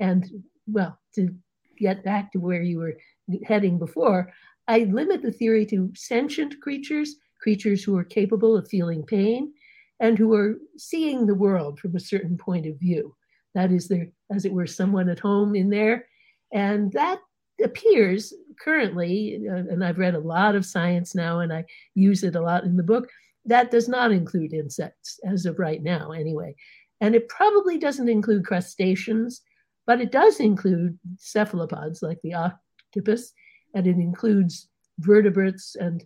And 0.00 0.28
well, 0.66 0.98
to 1.14 1.34
get 1.78 2.04
back 2.04 2.32
to 2.32 2.38
where 2.38 2.62
you 2.62 2.78
were 2.78 2.96
heading 3.44 3.78
before, 3.78 4.32
I 4.68 4.80
limit 4.80 5.22
the 5.22 5.32
theory 5.32 5.66
to 5.66 5.92
sentient 5.94 6.60
creatures, 6.60 7.16
creatures 7.40 7.84
who 7.84 7.96
are 7.96 8.04
capable 8.04 8.56
of 8.56 8.68
feeling 8.68 9.04
pain 9.04 9.52
and 10.00 10.18
who 10.18 10.34
are 10.34 10.56
seeing 10.76 11.26
the 11.26 11.34
world 11.34 11.78
from 11.78 11.94
a 11.96 12.00
certain 12.00 12.36
point 12.36 12.66
of 12.66 12.78
view. 12.78 13.14
That 13.54 13.72
is, 13.72 13.88
there, 13.88 14.08
as 14.30 14.44
it 14.44 14.52
were, 14.52 14.66
someone 14.66 15.08
at 15.08 15.18
home 15.18 15.54
in 15.54 15.70
there. 15.70 16.06
And 16.52 16.92
that 16.92 17.20
appears 17.62 18.34
currently, 18.60 19.46
uh, 19.50 19.54
and 19.54 19.84
I've 19.84 19.98
read 19.98 20.14
a 20.14 20.20
lot 20.20 20.54
of 20.54 20.66
science 20.66 21.14
now 21.14 21.40
and 21.40 21.52
I 21.52 21.64
use 21.94 22.22
it 22.22 22.36
a 22.36 22.40
lot 22.40 22.64
in 22.64 22.76
the 22.76 22.82
book, 22.82 23.08
that 23.46 23.70
does 23.70 23.88
not 23.88 24.12
include 24.12 24.52
insects 24.52 25.20
as 25.24 25.46
of 25.46 25.58
right 25.58 25.82
now, 25.82 26.10
anyway. 26.10 26.54
And 27.00 27.14
it 27.14 27.28
probably 27.28 27.78
doesn't 27.78 28.08
include 28.08 28.44
crustaceans, 28.44 29.42
but 29.86 30.00
it 30.00 30.10
does 30.10 30.40
include 30.40 30.98
cephalopods 31.16 32.02
like 32.02 32.18
the 32.22 32.34
octopus, 32.34 33.32
and 33.76 33.86
it 33.86 33.98
includes 33.98 34.68
vertebrates 35.00 35.76
and 35.76 36.02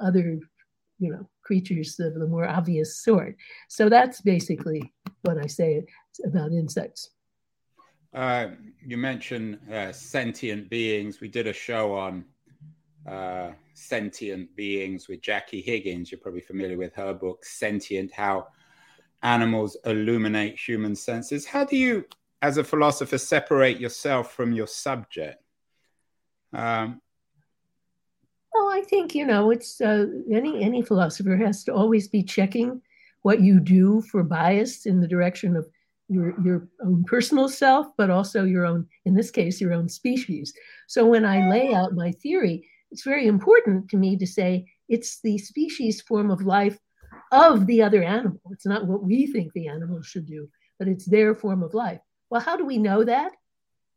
other, 0.00 0.40
you 0.98 1.12
know, 1.12 1.28
creatures 1.42 2.00
of 2.00 2.14
the 2.14 2.26
more 2.26 2.48
obvious 2.48 3.04
sort. 3.04 3.36
So 3.68 3.90
that's 3.90 4.22
basically 4.22 4.82
what 5.22 5.36
I 5.36 5.46
say 5.46 5.84
about 6.24 6.52
insects. 6.52 7.10
Uh, 8.14 8.46
you 8.84 8.96
mentioned 8.96 9.58
uh, 9.70 9.92
sentient 9.92 10.70
beings. 10.70 11.20
We 11.20 11.28
did 11.28 11.46
a 11.46 11.52
show 11.52 11.94
on 11.94 12.24
uh, 13.06 13.50
sentient 13.74 14.56
beings 14.56 15.06
with 15.06 15.20
Jackie 15.20 15.60
Higgins. 15.60 16.10
You're 16.10 16.20
probably 16.20 16.40
familiar 16.40 16.78
with 16.78 16.94
her 16.94 17.12
book, 17.12 17.44
Sentient 17.44 18.10
How 18.12 18.48
Animals 19.22 19.76
Illuminate 19.84 20.58
Human 20.58 20.96
Senses. 20.96 21.44
How 21.44 21.66
do 21.66 21.76
you, 21.76 22.06
as 22.40 22.56
a 22.56 22.64
philosopher, 22.64 23.18
separate 23.18 23.78
yourself 23.78 24.32
from 24.32 24.52
your 24.52 24.66
subject? 24.66 25.42
Um, 26.54 27.02
I 28.80 28.82
think 28.84 29.14
you 29.14 29.26
know 29.26 29.50
it's 29.50 29.80
uh, 29.82 30.06
any 30.32 30.64
any 30.64 30.80
philosopher 30.80 31.36
has 31.36 31.64
to 31.64 31.74
always 31.74 32.08
be 32.08 32.22
checking 32.22 32.80
what 33.20 33.40
you 33.42 33.60
do 33.60 34.00
for 34.00 34.22
bias 34.22 34.86
in 34.86 35.00
the 35.00 35.06
direction 35.06 35.54
of 35.54 35.68
your 36.08 36.34
your 36.42 36.68
own 36.82 37.04
personal 37.04 37.48
self, 37.48 37.88
but 37.98 38.08
also 38.08 38.44
your 38.44 38.64
own, 38.64 38.86
in 39.04 39.14
this 39.14 39.30
case, 39.30 39.60
your 39.60 39.74
own 39.74 39.88
species. 39.88 40.54
So 40.88 41.04
when 41.04 41.26
I 41.26 41.50
lay 41.50 41.74
out 41.74 41.94
my 41.94 42.12
theory, 42.12 42.66
it's 42.90 43.04
very 43.04 43.26
important 43.26 43.90
to 43.90 43.98
me 43.98 44.16
to 44.16 44.26
say 44.26 44.64
it's 44.88 45.20
the 45.20 45.36
species 45.36 46.00
form 46.00 46.30
of 46.30 46.40
life 46.40 46.78
of 47.32 47.66
the 47.66 47.82
other 47.82 48.02
animal. 48.02 48.40
It's 48.50 48.66
not 48.66 48.86
what 48.86 49.02
we 49.02 49.26
think 49.26 49.52
the 49.52 49.68
animal 49.68 50.00
should 50.00 50.26
do, 50.26 50.48
but 50.78 50.88
it's 50.88 51.04
their 51.04 51.34
form 51.34 51.62
of 51.62 51.74
life. 51.74 52.00
Well, 52.30 52.40
how 52.40 52.56
do 52.56 52.64
we 52.64 52.78
know 52.78 53.04
that? 53.04 53.32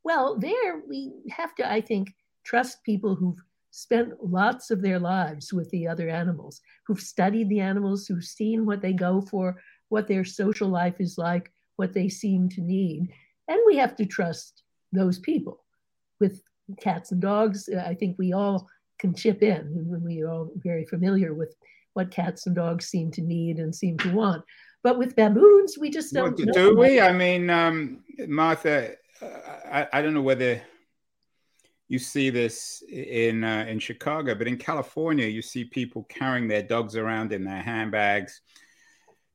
Well, 0.03 0.37
there 0.37 0.81
we 0.89 1.13
have 1.29 1.55
to, 1.55 1.71
I 1.71 1.79
think, 1.79 2.13
trust 2.43 2.83
people 2.83 3.15
who've 3.15 3.41
spent 3.75 4.13
lots 4.23 4.69
of 4.69 4.83
their 4.83 4.99
lives 4.99 5.51
with 5.51 5.67
the 5.71 5.87
other 5.87 6.07
animals, 6.07 6.61
who've 6.85 7.01
studied 7.01 7.49
the 7.49 7.59
animals, 7.59 8.05
who've 8.05 8.23
seen 8.23 8.67
what 8.67 8.83
they 8.83 8.93
go 8.93 9.19
for, 9.19 9.59
what 9.89 10.07
their 10.07 10.23
social 10.23 10.69
life 10.69 10.93
is 10.99 11.17
like, 11.17 11.51
what 11.75 11.91
they 11.91 12.07
seem 12.07 12.47
to 12.47 12.61
need. 12.61 13.09
And 13.47 13.59
we 13.65 13.77
have 13.77 13.95
to 13.95 14.05
trust 14.05 14.61
those 14.91 15.17
people. 15.17 15.63
With 16.19 16.43
cats 16.79 17.11
and 17.11 17.19
dogs, 17.19 17.67
I 17.67 17.95
think 17.95 18.15
we 18.19 18.31
all 18.31 18.69
can 18.99 19.15
chip 19.15 19.41
in 19.41 19.65
when 19.87 20.03
we 20.03 20.21
are 20.21 20.29
all 20.29 20.51
very 20.57 20.85
familiar 20.85 21.33
with 21.33 21.55
what 21.93 22.11
cats 22.11 22.45
and 22.45 22.55
dogs 22.55 22.85
seem 22.85 23.09
to 23.13 23.21
need 23.21 23.57
and 23.57 23.73
seem 23.73 23.97
to 23.99 24.13
want. 24.13 24.43
But 24.83 24.99
with 24.99 25.15
baboons, 25.15 25.79
we 25.79 25.89
just 25.89 26.13
don't. 26.13 26.37
Well, 26.37 26.53
do 26.53 26.77
we? 26.77 27.01
I 27.01 27.11
mean, 27.11 27.49
um, 27.49 28.03
Martha, 28.27 28.97
I, 29.19 29.87
I, 29.91 30.01
don't 30.03 30.13
know 30.13 30.21
whether 30.21 30.61
you 31.93 31.99
see 31.99 32.29
this 32.29 32.83
in 32.89 33.43
uh, 33.43 33.65
in 33.69 33.79
Chicago, 33.79 34.35
but 34.35 34.47
in 34.47 34.57
California, 34.57 35.27
you 35.27 35.41
see 35.41 35.63
people 35.63 36.03
carrying 36.09 36.47
their 36.47 36.63
dogs 36.63 36.95
around 36.95 37.31
in 37.31 37.43
their 37.43 37.61
handbags 37.61 38.41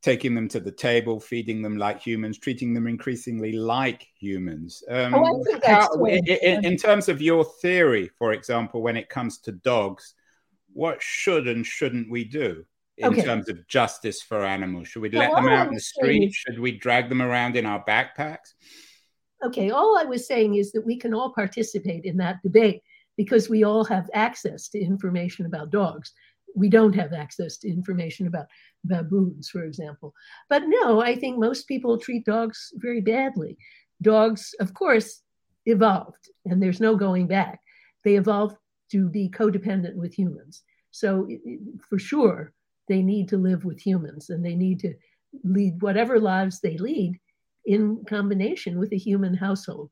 taking 0.02 0.34
them 0.34 0.48
to 0.48 0.60
the 0.60 0.70
table, 0.70 1.18
feeding 1.18 1.60
them 1.60 1.76
like 1.76 2.00
humans, 2.00 2.38
treating 2.38 2.72
them 2.72 2.86
increasingly 2.86 3.52
like 3.52 4.06
humans. 4.18 4.82
Um, 4.88 5.14
oh, 5.14 5.44
how, 5.64 6.04
in, 6.04 6.64
in, 6.64 6.76
terms 6.76 7.08
of 7.08 7.20
your 7.20 7.44
theory, 7.60 8.08
for 8.16 8.32
example, 8.32 8.80
when 8.80 8.96
it 8.96 9.08
comes 9.08 9.38
to 9.40 9.52
dogs, 9.52 10.14
what 10.72 11.02
should 11.02 11.48
and 11.48 11.66
shouldn't 11.66 12.10
we 12.10 12.24
do 12.24 12.64
in 12.96 13.12
okay. 13.12 13.22
terms 13.22 13.48
of 13.48 13.66
justice 13.66 14.22
for 14.22 14.44
animals? 14.44 14.88
Should 14.88 15.02
we 15.02 15.10
let 15.10 15.32
them 15.32 15.48
out 15.48 15.68
in 15.68 15.74
the 15.74 15.80
street? 15.80 16.32
Should 16.32 16.60
we 16.60 16.78
drag 16.78 17.08
them 17.08 17.20
around 17.20 17.56
in 17.56 17.66
our 17.66 17.84
backpacks? 17.84 18.54
Okay, 19.44 19.70
all 19.70 19.96
I 19.98 20.04
was 20.04 20.26
saying 20.26 20.54
is 20.56 20.72
that 20.72 20.84
we 20.84 20.96
can 20.96 21.14
all 21.14 21.32
participate 21.32 22.04
in 22.04 22.16
that 22.16 22.42
debate 22.42 22.82
because 23.16 23.48
we 23.48 23.64
all 23.64 23.84
have 23.84 24.10
access 24.12 24.68
to 24.70 24.80
information 24.80 25.46
about 25.46 25.70
dogs. 25.70 26.12
We 26.56 26.68
don't 26.68 26.94
have 26.94 27.12
access 27.12 27.56
to 27.58 27.68
information 27.68 28.26
about 28.26 28.46
baboons, 28.84 29.48
for 29.48 29.64
example. 29.64 30.12
But 30.48 30.64
no, 30.66 31.00
I 31.00 31.14
think 31.14 31.38
most 31.38 31.68
people 31.68 31.98
treat 31.98 32.24
dogs 32.24 32.72
very 32.76 33.00
badly. 33.00 33.58
Dogs, 34.02 34.54
of 34.60 34.74
course, 34.74 35.22
evolved, 35.66 36.30
and 36.46 36.60
there's 36.60 36.80
no 36.80 36.96
going 36.96 37.26
back. 37.26 37.60
They 38.04 38.16
evolved 38.16 38.56
to 38.92 39.08
be 39.08 39.28
codependent 39.28 39.94
with 39.94 40.14
humans. 40.14 40.62
So, 40.90 41.28
for 41.88 41.98
sure, 41.98 42.52
they 42.88 43.02
need 43.02 43.28
to 43.28 43.36
live 43.36 43.64
with 43.64 43.78
humans 43.78 44.30
and 44.30 44.44
they 44.44 44.54
need 44.54 44.80
to 44.80 44.94
lead 45.44 45.82
whatever 45.82 46.18
lives 46.18 46.60
they 46.60 46.78
lead 46.78 47.20
in 47.68 48.02
combination 48.06 48.78
with 48.78 48.92
a 48.92 48.96
human 48.96 49.34
household. 49.34 49.90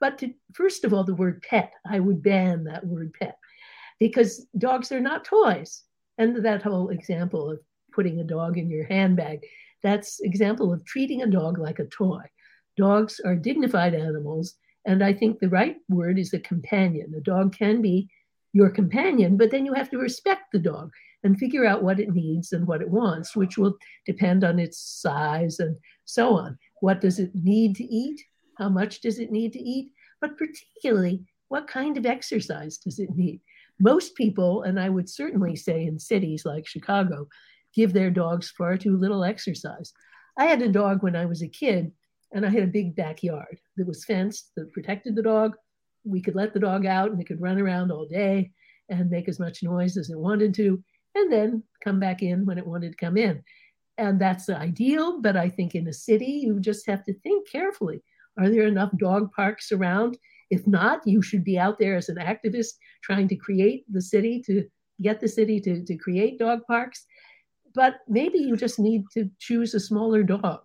But 0.00 0.18
to, 0.18 0.34
first 0.52 0.84
of 0.84 0.92
all, 0.92 1.04
the 1.04 1.14
word 1.14 1.40
pet, 1.48 1.72
I 1.88 2.00
would 2.00 2.20
ban 2.20 2.64
that 2.64 2.84
word 2.84 3.14
pet 3.18 3.38
because 4.00 4.44
dogs 4.58 4.90
are 4.90 5.00
not 5.00 5.24
toys. 5.24 5.84
And 6.18 6.44
that 6.44 6.62
whole 6.62 6.88
example 6.88 7.48
of 7.48 7.60
putting 7.92 8.18
a 8.18 8.24
dog 8.24 8.58
in 8.58 8.68
your 8.68 8.84
handbag, 8.86 9.44
that's 9.84 10.20
example 10.20 10.72
of 10.72 10.84
treating 10.84 11.22
a 11.22 11.30
dog 11.30 11.58
like 11.58 11.78
a 11.78 11.86
toy. 11.86 12.22
Dogs 12.76 13.20
are 13.24 13.36
dignified 13.36 13.94
animals, 13.94 14.56
and 14.84 15.04
I 15.04 15.12
think 15.12 15.38
the 15.38 15.48
right 15.48 15.76
word 15.88 16.18
is 16.18 16.34
a 16.34 16.40
companion. 16.40 17.14
A 17.16 17.20
dog 17.20 17.56
can 17.56 17.80
be 17.80 18.08
your 18.52 18.70
companion, 18.70 19.36
but 19.36 19.52
then 19.52 19.64
you 19.64 19.74
have 19.74 19.90
to 19.90 19.98
respect 19.98 20.50
the 20.52 20.58
dog 20.58 20.90
and 21.22 21.38
figure 21.38 21.64
out 21.64 21.84
what 21.84 22.00
it 22.00 22.12
needs 22.12 22.52
and 22.52 22.66
what 22.66 22.82
it 22.82 22.90
wants, 22.90 23.36
which 23.36 23.56
will 23.56 23.76
depend 24.06 24.42
on 24.42 24.58
its 24.58 24.78
size 24.78 25.60
and 25.60 25.76
so 26.04 26.36
on. 26.36 26.58
What 26.82 27.00
does 27.00 27.20
it 27.20 27.30
need 27.32 27.76
to 27.76 27.84
eat? 27.84 28.20
How 28.58 28.68
much 28.68 29.02
does 29.02 29.20
it 29.20 29.30
need 29.30 29.52
to 29.52 29.60
eat? 29.60 29.92
But 30.20 30.36
particularly, 30.36 31.24
what 31.46 31.68
kind 31.68 31.96
of 31.96 32.06
exercise 32.06 32.76
does 32.76 32.98
it 32.98 33.14
need? 33.14 33.40
Most 33.78 34.16
people, 34.16 34.62
and 34.64 34.80
I 34.80 34.88
would 34.88 35.08
certainly 35.08 35.54
say 35.54 35.84
in 35.84 36.00
cities 36.00 36.44
like 36.44 36.66
Chicago, 36.66 37.28
give 37.72 37.92
their 37.92 38.10
dogs 38.10 38.50
far 38.50 38.76
too 38.76 38.96
little 38.96 39.22
exercise. 39.22 39.92
I 40.36 40.46
had 40.46 40.60
a 40.60 40.72
dog 40.72 41.04
when 41.04 41.14
I 41.14 41.24
was 41.24 41.40
a 41.40 41.46
kid, 41.46 41.92
and 42.32 42.44
I 42.44 42.48
had 42.48 42.64
a 42.64 42.78
big 42.78 42.96
backyard 42.96 43.60
that 43.76 43.86
was 43.86 44.04
fenced 44.04 44.50
that 44.56 44.72
protected 44.72 45.14
the 45.14 45.22
dog. 45.22 45.54
We 46.02 46.20
could 46.20 46.34
let 46.34 46.52
the 46.52 46.58
dog 46.58 46.84
out 46.84 47.12
and 47.12 47.20
it 47.20 47.28
could 47.28 47.40
run 47.40 47.60
around 47.60 47.92
all 47.92 48.06
day 48.06 48.50
and 48.88 49.08
make 49.08 49.28
as 49.28 49.38
much 49.38 49.62
noise 49.62 49.96
as 49.96 50.10
it 50.10 50.18
wanted 50.18 50.52
to, 50.54 50.82
and 51.14 51.32
then 51.32 51.62
come 51.84 52.00
back 52.00 52.22
in 52.24 52.44
when 52.44 52.58
it 52.58 52.66
wanted 52.66 52.90
to 52.90 52.96
come 52.96 53.16
in. 53.16 53.44
And 54.02 54.20
that's 54.20 54.46
the 54.46 54.58
ideal, 54.58 55.20
but 55.20 55.36
I 55.36 55.48
think 55.48 55.74
in 55.74 55.86
a 55.88 55.92
city, 55.92 56.42
you 56.44 56.60
just 56.60 56.86
have 56.86 57.04
to 57.04 57.14
think 57.20 57.50
carefully. 57.50 58.02
Are 58.38 58.50
there 58.50 58.66
enough 58.66 58.90
dog 58.96 59.32
parks 59.32 59.72
around? 59.72 60.18
If 60.50 60.66
not, 60.66 61.00
you 61.06 61.22
should 61.22 61.44
be 61.44 61.58
out 61.58 61.78
there 61.78 61.96
as 61.96 62.08
an 62.08 62.16
activist 62.16 62.72
trying 63.02 63.28
to 63.28 63.36
create 63.36 63.84
the 63.90 64.02
city 64.02 64.42
to 64.46 64.64
get 65.00 65.20
the 65.20 65.28
city 65.28 65.60
to, 65.60 65.84
to 65.84 65.96
create 65.96 66.38
dog 66.38 66.60
parks 66.66 67.06
but 67.74 67.96
maybe 68.08 68.38
you 68.38 68.56
just 68.56 68.78
need 68.78 69.04
to 69.14 69.30
choose 69.38 69.74
a 69.74 69.80
smaller 69.80 70.22
dog. 70.22 70.60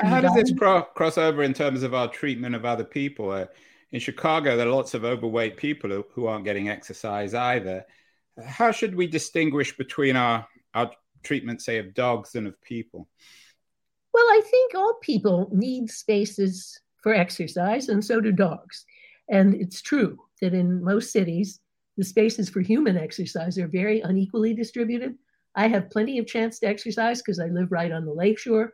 How 0.00 0.20
does 0.20 0.34
this 0.34 0.52
cro- 0.52 0.82
cross 0.82 1.18
over 1.18 1.42
in 1.42 1.54
terms 1.54 1.82
of 1.82 1.94
our 1.94 2.08
treatment 2.08 2.54
of 2.54 2.64
other 2.64 2.84
people? 2.84 3.30
Uh, 3.30 3.46
in 3.90 4.00
Chicago, 4.00 4.56
there 4.56 4.68
are 4.68 4.70
lots 4.70 4.94
of 4.94 5.04
overweight 5.04 5.56
people 5.56 5.90
who, 5.90 6.04
who 6.12 6.26
aren't 6.26 6.44
getting 6.44 6.68
exercise 6.68 7.34
either. 7.34 7.84
How 8.44 8.70
should 8.70 8.94
we 8.94 9.06
distinguish 9.06 9.76
between 9.76 10.14
our, 10.14 10.46
our 10.74 10.92
treatment, 11.22 11.62
say, 11.62 11.78
of 11.78 11.94
dogs 11.94 12.34
and 12.34 12.46
of 12.46 12.60
people? 12.62 13.08
Well, 14.12 14.26
I 14.26 14.40
think 14.50 14.74
all 14.74 14.94
people 15.02 15.50
need 15.52 15.90
spaces 15.90 16.80
for 17.02 17.14
exercise, 17.14 17.88
and 17.88 18.04
so 18.04 18.20
do 18.20 18.32
dogs. 18.32 18.84
And 19.28 19.54
it's 19.54 19.82
true 19.82 20.18
that 20.40 20.54
in 20.54 20.82
most 20.82 21.12
cities, 21.12 21.60
the 21.96 22.04
spaces 22.04 22.48
for 22.48 22.60
human 22.60 22.96
exercise 22.96 23.58
are 23.58 23.68
very 23.68 24.00
unequally 24.00 24.54
distributed. 24.54 25.14
I 25.54 25.68
have 25.68 25.90
plenty 25.90 26.18
of 26.18 26.26
chance 26.26 26.58
to 26.60 26.68
exercise 26.68 27.20
because 27.20 27.40
I 27.40 27.46
live 27.46 27.72
right 27.72 27.92
on 27.92 28.04
the 28.04 28.12
lakeshore. 28.12 28.72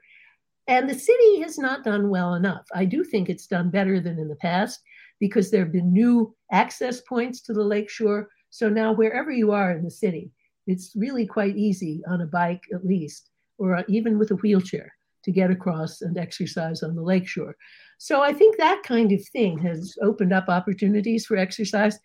And 0.66 0.88
the 0.88 0.98
city 0.98 1.40
has 1.40 1.58
not 1.58 1.84
done 1.84 2.08
well 2.08 2.34
enough. 2.34 2.66
I 2.74 2.84
do 2.84 3.04
think 3.04 3.28
it's 3.28 3.46
done 3.46 3.70
better 3.70 4.00
than 4.00 4.18
in 4.18 4.28
the 4.28 4.36
past 4.36 4.80
because 5.20 5.50
there 5.50 5.62
have 5.62 5.72
been 5.72 5.92
new 5.92 6.34
access 6.52 7.00
points 7.02 7.40
to 7.42 7.52
the 7.52 7.64
lakeshore. 7.64 8.28
So 8.50 8.68
now, 8.68 8.92
wherever 8.92 9.30
you 9.30 9.52
are 9.52 9.72
in 9.72 9.84
the 9.84 9.90
city, 9.90 10.30
it's 10.66 10.92
really 10.96 11.26
quite 11.26 11.56
easy 11.56 12.02
on 12.08 12.20
a 12.20 12.26
bike, 12.26 12.62
at 12.72 12.84
least, 12.84 13.30
or 13.58 13.84
even 13.88 14.18
with 14.18 14.30
a 14.30 14.36
wheelchair 14.36 14.92
to 15.24 15.32
get 15.32 15.50
across 15.50 16.02
and 16.02 16.18
exercise 16.18 16.82
on 16.82 16.94
the 16.94 17.02
lakeshore. 17.02 17.56
So 17.98 18.22
I 18.22 18.32
think 18.32 18.58
that 18.58 18.82
kind 18.82 19.12
of 19.12 19.26
thing 19.28 19.58
has 19.58 19.96
opened 20.02 20.32
up 20.32 20.48
opportunities 20.48 21.26
for 21.26 21.36
exercise, 21.36 21.98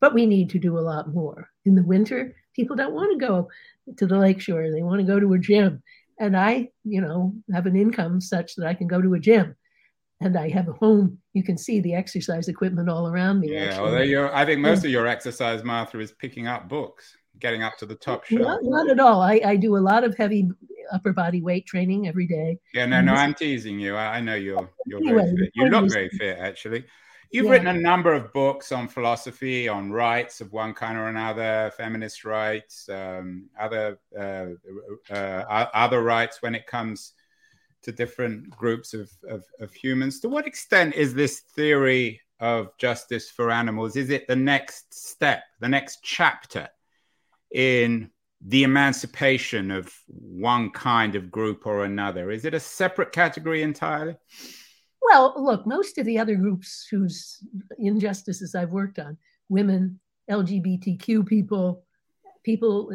but 0.00 0.14
we 0.14 0.26
need 0.26 0.50
to 0.50 0.58
do 0.58 0.78
a 0.78 0.80
lot 0.80 1.12
more. 1.12 1.48
In 1.64 1.74
the 1.74 1.82
winter, 1.82 2.36
people 2.54 2.76
don't 2.76 2.94
want 2.94 3.12
to 3.12 3.26
go 3.26 3.48
to 3.96 4.06
the 4.06 4.18
lakeshore. 4.18 4.70
They 4.70 4.82
want 4.82 5.00
to 5.00 5.06
go 5.06 5.18
to 5.18 5.32
a 5.32 5.38
gym. 5.38 5.82
And 6.20 6.36
I, 6.36 6.68
you 6.84 7.00
know, 7.00 7.34
have 7.52 7.66
an 7.66 7.76
income 7.76 8.20
such 8.20 8.54
that 8.56 8.66
I 8.66 8.74
can 8.74 8.86
go 8.86 9.00
to 9.00 9.14
a 9.14 9.18
gym 9.18 9.56
and 10.20 10.36
I 10.36 10.50
have 10.50 10.68
a 10.68 10.72
home. 10.72 11.18
You 11.32 11.42
can 11.42 11.56
see 11.56 11.80
the 11.80 11.94
exercise 11.94 12.48
equipment 12.48 12.90
all 12.90 13.08
around 13.08 13.40
me. 13.40 13.52
Yeah, 13.52 13.80
well, 13.80 14.30
I 14.34 14.44
think 14.44 14.60
most 14.60 14.84
of 14.84 14.90
your 14.90 15.06
exercise, 15.06 15.64
Martha, 15.64 15.98
is 15.98 16.12
picking 16.12 16.46
up 16.46 16.68
books, 16.68 17.16
getting 17.38 17.62
up 17.62 17.76
to 17.78 17.86
the 17.86 17.94
top 17.94 18.24
shelf. 18.24 18.42
Not, 18.42 18.60
not 18.62 18.90
at 18.90 19.00
all. 19.00 19.20
I, 19.22 19.40
I, 19.44 19.56
do 19.56 19.76
a 19.76 19.78
lot 19.78 20.04
of 20.04 20.16
heavy 20.16 20.50
upper 20.92 21.12
body 21.12 21.40
weight 21.40 21.66
training 21.66 22.08
every 22.08 22.26
day. 22.26 22.58
Yeah, 22.74 22.86
no, 22.86 23.00
no, 23.00 23.12
I'm 23.14 23.34
teasing 23.34 23.78
you. 23.78 23.96
I, 23.96 24.16
I 24.16 24.20
know 24.20 24.34
you're 24.34 24.68
you're 24.86 24.98
anyway, 24.98 25.22
very 25.22 25.36
fit. 25.36 25.50
You 25.54 25.68
look 25.68 25.90
very 25.90 26.08
fit, 26.10 26.38
actually. 26.38 26.84
You've 27.30 27.46
yeah. 27.46 27.52
written 27.52 27.68
a 27.68 27.74
number 27.74 28.12
of 28.12 28.32
books 28.32 28.72
on 28.72 28.88
philosophy, 28.88 29.68
on 29.68 29.92
rights 29.92 30.40
of 30.40 30.52
one 30.52 30.74
kind 30.74 30.98
or 30.98 31.06
another, 31.06 31.72
feminist 31.76 32.24
rights, 32.24 32.88
um, 32.88 33.48
other 33.58 34.00
uh, 34.18 34.46
uh, 35.10 35.66
other 35.72 36.02
rights 36.02 36.42
when 36.42 36.56
it 36.56 36.66
comes 36.66 37.12
to 37.82 37.92
different 37.92 38.50
groups 38.50 38.92
of, 38.94 39.10
of, 39.28 39.44
of 39.60 39.72
humans. 39.72 40.20
To 40.20 40.28
what 40.28 40.46
extent 40.46 40.94
is 40.94 41.14
this 41.14 41.40
theory 41.40 42.20
of 42.40 42.76
justice 42.78 43.30
for 43.30 43.50
animals? 43.50 43.96
Is 43.96 44.10
it 44.10 44.26
the 44.26 44.36
next 44.36 44.92
step, 44.92 45.44
the 45.60 45.68
next 45.68 46.00
chapter 46.02 46.68
in 47.52 48.10
the 48.46 48.62
emancipation 48.62 49.70
of 49.70 49.92
one 50.06 50.70
kind 50.70 51.14
of 51.14 51.30
group 51.30 51.66
or 51.66 51.84
another? 51.84 52.30
Is 52.30 52.44
it 52.44 52.54
a 52.54 52.60
separate 52.60 53.12
category 53.12 53.62
entirely? 53.62 54.16
Well, 55.02 55.34
look, 55.36 55.66
most 55.66 55.98
of 55.98 56.06
the 56.06 56.18
other 56.18 56.36
groups 56.36 56.86
whose 56.90 57.42
injustices 57.78 58.54
I've 58.54 58.70
worked 58.70 58.98
on, 58.98 59.16
women, 59.48 59.98
LGBTQ 60.30 61.26
people, 61.26 61.84
people, 62.44 62.90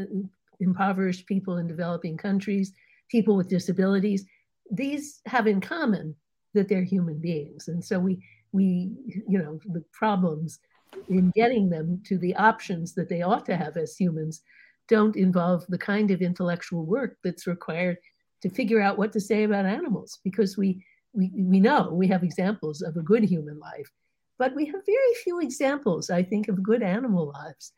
impoverished 0.59 1.27
people 1.27 1.57
in 1.57 1.67
developing 1.67 2.17
countries, 2.17 2.73
people 3.09 3.35
with 3.35 3.49
disabilities, 3.49 4.25
these 4.71 5.21
have 5.25 5.47
in 5.47 5.61
common 5.61 6.15
that 6.53 6.69
they're 6.69 6.83
human 6.83 7.19
beings. 7.19 7.67
And 7.67 7.83
so 7.83 7.99
we, 7.99 8.23
we, 8.51 8.91
you 9.27 9.37
know, 9.37 9.59
the 9.65 9.83
problems 9.91 10.59
in 11.09 11.31
getting 11.35 11.69
them 11.69 12.01
to 12.05 12.17
the 12.17 12.35
options 12.35 12.93
that 12.93 13.09
they 13.09 13.21
ought 13.21 13.45
to 13.45 13.55
have 13.55 13.77
as 13.77 13.95
humans 13.95 14.41
don't 14.87 15.15
involve 15.15 15.65
the 15.67 15.77
kind 15.77 16.11
of 16.11 16.21
intellectual 16.21 16.85
work 16.85 17.17
that's 17.23 17.47
required 17.47 17.97
to 18.41 18.49
figure 18.49 18.81
out 18.81 18.97
what 18.97 19.11
to 19.13 19.19
say 19.19 19.43
about 19.43 19.65
animals 19.65 20.19
because 20.23 20.57
we 20.57 20.83
we, 21.15 21.31
we 21.33 21.59
know 21.59 21.89
we 21.93 22.07
have 22.07 22.23
examples 22.23 22.81
of 22.81 22.97
a 22.97 23.01
good 23.01 23.23
human 23.23 23.57
life, 23.57 23.89
but 24.37 24.53
we 24.53 24.65
have 24.65 24.85
very 24.85 25.13
few 25.23 25.39
examples, 25.39 26.09
I 26.09 26.23
think, 26.23 26.49
of 26.49 26.61
good 26.61 26.83
animal 26.83 27.31
lives 27.33 27.71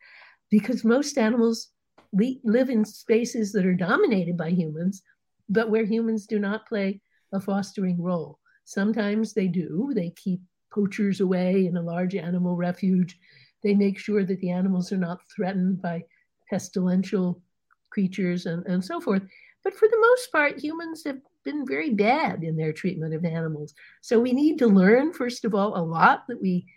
because 0.50 0.84
most 0.84 1.18
animals 1.18 1.70
le- 2.14 2.42
live 2.44 2.70
in 2.70 2.84
spaces 2.84 3.52
that 3.52 3.66
are 3.66 3.76
dominated 3.76 4.38
by 4.38 4.50
humans, 4.50 5.04
but 5.50 5.70
where 5.70 5.86
humans 5.86 6.26
do 6.26 6.40
not 6.40 6.68
play 6.68 7.00
a 7.32 7.40
fostering 7.40 8.02
role. 8.02 8.40
Sometimes 8.66 9.34
they 9.34 9.48
do, 9.48 9.92
they 9.96 10.10
keep 10.12 10.42
poachers 10.78 11.22
away 11.22 11.66
in 11.66 11.76
a 11.78 11.88
large 11.94 12.16
animal 12.30 12.56
refuge. 12.56 13.18
They 13.64 13.74
make 13.74 13.98
sure 13.98 14.24
that 14.24 14.40
the 14.42 14.52
animals 14.52 14.92
are 14.94 15.04
not 15.08 15.28
threatened 15.36 15.82
by 15.82 16.04
pestilential 16.52 17.42
creatures 17.90 18.46
and, 18.46 18.66
and 18.68 18.86
so 18.86 19.02
forth. 19.02 19.24
But 19.64 19.76
for 19.76 19.88
the 19.88 20.06
most 20.08 20.32
part, 20.32 20.64
humans 20.64 21.04
have 21.06 21.20
been 21.44 21.66
very 21.66 21.90
bad 21.90 22.44
in 22.44 22.56
their 22.56 22.74
treatment 22.74 23.14
of 23.16 23.26
animals. 23.26 23.74
So 24.02 24.20
we 24.20 24.34
need 24.34 24.60
to 24.60 24.68
learn, 24.68 25.14
first 25.14 25.46
of 25.46 25.56
all, 25.56 25.72
a 25.76 25.90
lot 25.98 26.26
that 26.28 26.42
we 26.42 26.68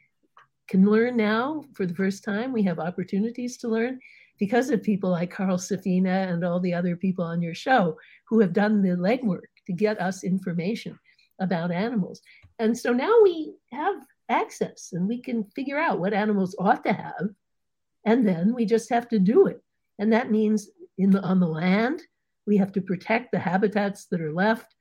can 0.66 0.88
learn 0.94 1.16
now 1.16 1.64
for 1.74 1.84
the 1.84 1.94
first 1.94 2.24
time. 2.24 2.52
We 2.52 2.62
have 2.62 2.78
opportunities 2.78 3.58
to 3.58 3.68
learn. 3.68 4.00
because 4.40 4.70
of 4.70 4.82
people 4.82 5.10
like 5.10 5.30
Carl 5.30 5.58
Safina 5.58 6.32
and 6.32 6.44
all 6.44 6.60
the 6.60 6.72
other 6.72 6.96
people 6.96 7.24
on 7.24 7.42
your 7.42 7.54
show 7.54 7.96
who 8.28 8.40
have 8.40 8.54
done 8.54 8.80
the 8.82 8.96
legwork 8.96 9.52
to 9.66 9.72
get 9.72 10.00
us 10.00 10.24
information 10.24 10.98
about 11.40 11.72
animals. 11.72 12.20
And 12.58 12.76
so 12.78 12.92
now 12.92 13.14
we 13.22 13.54
have 13.72 13.96
access 14.28 14.90
and 14.92 15.08
we 15.08 15.20
can 15.20 15.44
figure 15.56 15.78
out 15.78 15.98
what 15.98 16.14
animals 16.14 16.54
ought 16.58 16.84
to 16.84 16.92
have. 16.92 17.28
And 18.04 18.26
then 18.26 18.54
we 18.54 18.64
just 18.64 18.90
have 18.90 19.08
to 19.08 19.18
do 19.18 19.46
it. 19.46 19.60
And 19.98 20.12
that 20.12 20.30
means 20.30 20.68
in 20.98 21.10
the, 21.10 21.20
on 21.22 21.40
the 21.40 21.48
land, 21.48 22.02
we 22.46 22.56
have 22.56 22.72
to 22.72 22.80
protect 22.80 23.32
the 23.32 23.38
habitats 23.38 24.06
that 24.06 24.20
are 24.20 24.32
left. 24.32 24.74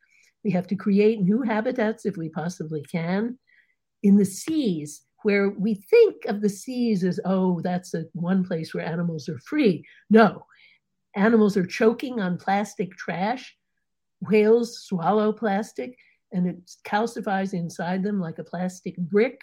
We 0.44 0.52
have 0.52 0.68
to 0.68 0.76
create 0.76 1.22
new 1.22 1.42
habitats 1.42 2.06
if 2.06 2.16
we 2.16 2.30
possibly 2.30 2.84
can. 2.84 3.38
In 4.04 4.16
the 4.16 4.26
seas, 4.26 5.02
where 5.24 5.50
we 5.50 5.76
think 5.76 6.26
of 6.26 6.42
the 6.42 6.50
seas 6.50 7.04
as, 7.04 7.20
oh, 7.26 7.60
that's 7.62 7.94
a 7.94 8.06
one 8.14 8.46
place 8.46 8.74
where 8.74 8.86
animals 8.86 9.28
are 9.28 9.40
free. 9.40 9.84
No, 10.10 10.46
animals 11.16 11.58
are 11.58 11.66
choking 11.66 12.22
on 12.22 12.38
plastic 12.38 12.92
trash. 12.96 13.56
Whales 14.22 14.84
swallow 14.84 15.34
plastic 15.34 15.98
and 16.32 16.48
it 16.48 16.58
calcifies 16.86 17.54
inside 17.54 18.04
them 18.04 18.20
like 18.20 18.40
a 18.40 18.44
plastic 18.44 18.98
brick. 18.98 19.42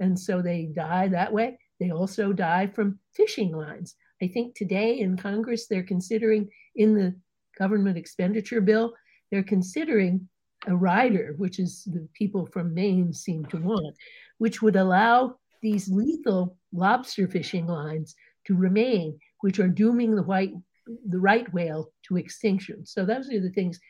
And 0.00 0.18
so 0.18 0.42
they 0.42 0.70
die 0.74 1.08
that 1.08 1.32
way. 1.32 1.58
They 1.80 1.90
also 1.90 2.32
die 2.32 2.66
from 2.66 2.98
fishing 3.14 3.52
lines. 3.52 3.94
I 4.22 4.28
think 4.28 4.54
today 4.54 5.00
in 5.00 5.16
Congress, 5.16 5.66
they're 5.66 5.82
considering 5.82 6.48
in 6.76 6.94
the 6.94 7.14
government 7.58 7.98
expenditure 7.98 8.60
bill, 8.60 8.94
they're 9.30 9.42
considering 9.42 10.28
a 10.66 10.74
rider, 10.74 11.34
which 11.36 11.58
is 11.58 11.84
the 11.84 12.08
people 12.14 12.46
from 12.46 12.74
Maine 12.74 13.12
seem 13.12 13.44
to 13.46 13.58
want, 13.58 13.94
which 14.38 14.62
would 14.62 14.76
allow 14.76 15.36
these 15.62 15.88
lethal 15.88 16.56
lobster 16.72 17.28
fishing 17.28 17.66
lines 17.66 18.14
to 18.46 18.54
remain, 18.54 19.18
which 19.40 19.58
are 19.58 19.68
dooming 19.68 20.14
the 20.14 20.22
white 20.22 20.52
the 21.08 21.18
right 21.18 21.50
whale 21.52 21.90
to 22.06 22.16
extinction. 22.16 22.84
So 22.84 23.04
those 23.04 23.30
are 23.30 23.40
the 23.40 23.50
things 23.50 23.80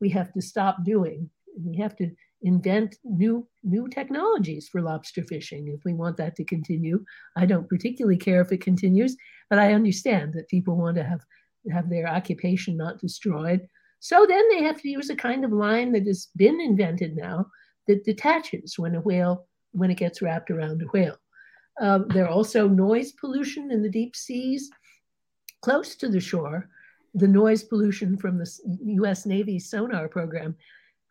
we 0.00 0.10
have 0.10 0.32
to 0.32 0.42
stop 0.42 0.84
doing. 0.84 1.30
We 1.64 1.76
have 1.78 1.96
to 1.96 2.10
invent 2.42 2.96
new 3.04 3.46
new 3.62 3.88
technologies 3.88 4.68
for 4.68 4.80
lobster 4.80 5.22
fishing 5.22 5.68
if 5.68 5.84
we 5.84 5.92
want 5.92 6.16
that 6.16 6.36
to 6.36 6.44
continue. 6.44 7.04
I 7.36 7.46
don't 7.46 7.68
particularly 7.68 8.16
care 8.16 8.40
if 8.40 8.52
it 8.52 8.62
continues, 8.62 9.16
but 9.50 9.58
I 9.58 9.74
understand 9.74 10.32
that 10.34 10.48
people 10.48 10.76
want 10.76 10.96
to 10.96 11.04
have 11.04 11.20
have 11.70 11.90
their 11.90 12.08
occupation 12.08 12.76
not 12.76 12.98
destroyed. 12.98 13.66
So 14.00 14.24
then 14.26 14.48
they 14.48 14.62
have 14.62 14.80
to 14.80 14.88
use 14.88 15.10
a 15.10 15.16
kind 15.16 15.44
of 15.44 15.52
line 15.52 15.92
that 15.92 16.06
has 16.06 16.28
been 16.36 16.60
invented 16.60 17.16
now 17.16 17.46
that 17.86 18.04
detaches 18.04 18.78
when 18.78 18.94
a 18.94 19.00
whale 19.00 19.46
when 19.72 19.90
it 19.90 19.98
gets 19.98 20.22
wrapped 20.22 20.50
around 20.50 20.82
a 20.82 20.86
whale. 20.86 21.16
Um, 21.80 22.06
there 22.08 22.24
are 22.24 22.30
also 22.30 22.66
noise 22.66 23.12
pollution 23.12 23.70
in 23.70 23.82
the 23.82 23.90
deep 23.90 24.16
seas 24.16 24.70
close 25.62 25.94
to 25.96 26.08
the 26.08 26.20
shore. 26.20 26.68
The 27.14 27.28
noise 27.28 27.64
pollution 27.64 28.16
from 28.16 28.38
the 28.38 28.48
US 29.02 29.26
Navy 29.26 29.58
sonar 29.58 30.08
program 30.08 30.56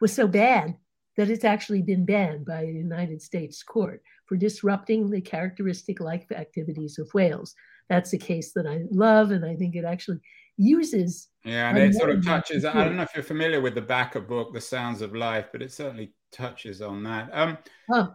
was 0.02 0.14
so 0.14 0.28
bad 0.28 0.76
that 1.18 1.30
it's 1.30 1.44
actually 1.44 1.82
been 1.82 2.06
banned 2.06 2.46
by 2.46 2.62
a 2.62 2.72
United 2.72 3.22
States 3.22 3.62
court 3.64 4.02
for 4.26 4.38
disrupting 4.38 5.10
the 5.10 5.22
characteristic 5.22 6.00
life 6.00 6.32
activities 6.32 6.98
of 7.00 7.10
whales. 7.14 7.56
That's 7.90 8.14
a 8.14 8.18
case 8.18 8.54
that 8.54 8.68
I 8.68 8.84
love, 8.92 9.32
and 9.32 9.44
I 9.44 9.56
think 9.56 9.76
it 9.76 9.84
actually 9.84 10.20
uses. 10.58 11.30
Yeah, 11.44 11.70
and 11.70 11.78
it 11.78 11.96
sort 11.96 12.12
of 12.12 12.24
touches. 12.24 12.64
I 12.64 12.86
don't 12.86 12.96
know 12.96 13.04
if 13.04 13.12
you're 13.16 13.24
familiar 13.24 13.62
with 13.62 13.76
the 13.76 13.82
Bakker 13.82 14.26
book, 14.26 14.54
The 14.54 14.62
Sounds 14.62 15.02
of 15.02 15.16
Life, 15.16 15.48
but 15.52 15.62
it 15.62 15.72
certainly 15.72 16.14
touches 16.32 16.82
on 16.82 17.04
that. 17.04 17.30
Um, 17.34 17.58
huh 17.90 18.10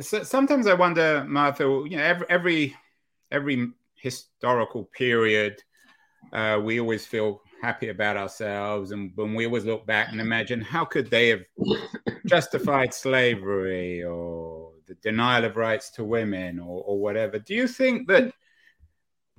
so 0.00 0.22
sometimes 0.22 0.66
I 0.66 0.74
wonder, 0.74 1.24
Martha. 1.26 1.64
You 1.64 1.96
know, 1.96 2.02
every 2.02 2.26
every 2.28 2.76
every 3.30 3.68
historical 3.94 4.84
period, 4.96 5.62
uh, 6.32 6.60
we 6.62 6.80
always 6.80 7.06
feel 7.06 7.42
happy 7.64 7.88
about 7.88 8.16
ourselves, 8.16 8.90
and 8.90 9.12
when 9.14 9.34
we 9.34 9.46
always 9.46 9.64
look 9.64 9.86
back 9.86 10.10
and 10.10 10.20
imagine 10.20 10.60
how 10.60 10.84
could 10.84 11.10
they 11.10 11.28
have 11.28 11.42
justified 12.26 12.92
slavery 12.92 14.04
or 14.04 14.72
the 14.86 14.94
denial 14.96 15.44
of 15.44 15.56
rights 15.56 15.90
to 15.90 16.04
women 16.04 16.58
or, 16.58 16.82
or 16.84 17.00
whatever. 17.00 17.38
Do 17.38 17.54
you 17.54 17.66
think 17.66 18.06
that 18.08 18.32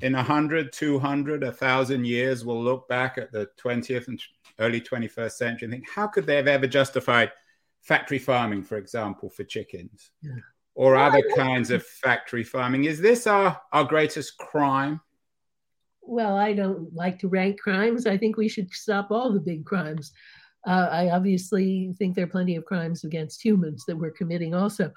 in 0.02 0.14
100, 0.14 0.74
200, 0.74 1.44
1,000 1.44 2.06
years, 2.06 2.44
we'll 2.44 2.64
look 2.64 2.88
back 2.88 3.18
at 3.18 3.32
the 3.32 3.48
20th 3.64 4.08
and 4.08 4.20
early 4.60 4.82
21st 4.82 5.32
century 5.32 5.66
and 5.66 5.74
think, 5.74 5.90
how 5.90 6.08
could 6.08 6.26
they 6.26 6.36
have 6.36 6.48
ever 6.48 6.68
justified 6.68 7.32
factory 7.86 8.20
farming, 8.20 8.64
for 8.64 8.78
example, 8.78 9.30
for 9.30 9.44
chickens, 9.44 10.10
yeah. 10.22 10.34
or 10.74 10.96
other 10.96 11.22
kinds 11.36 11.70
of 11.70 11.86
factory 11.86 12.44
farming. 12.44 12.86
Is 12.86 13.00
this 13.00 13.28
our, 13.28 13.62
our 13.72 13.84
greatest 13.84 14.38
crime? 14.38 15.00
Well, 16.08 16.38
I 16.38 16.54
don't 16.54 16.94
like 16.94 17.20
to 17.20 17.28
rank 17.28 17.60
crimes. 17.60 18.06
I 18.06 18.18
think 18.18 18.38
we 18.38 18.48
should 18.48 18.72
stop 18.72 19.12
all 19.12 19.34
the 19.34 19.40
big 19.40 19.66
crimes. 19.66 20.12
Uh, 20.66 20.88
I 20.92 21.10
obviously 21.10 21.94
think 21.98 22.16
there 22.16 22.26
are 22.26 22.28
plenty 22.28 22.56
of 22.56 22.66
crimes 22.66 23.04
against 23.04 23.44
humans 23.44 23.86
that 23.88 23.98
we're 23.98 24.12
committing 24.12 24.54
also. 24.54 24.92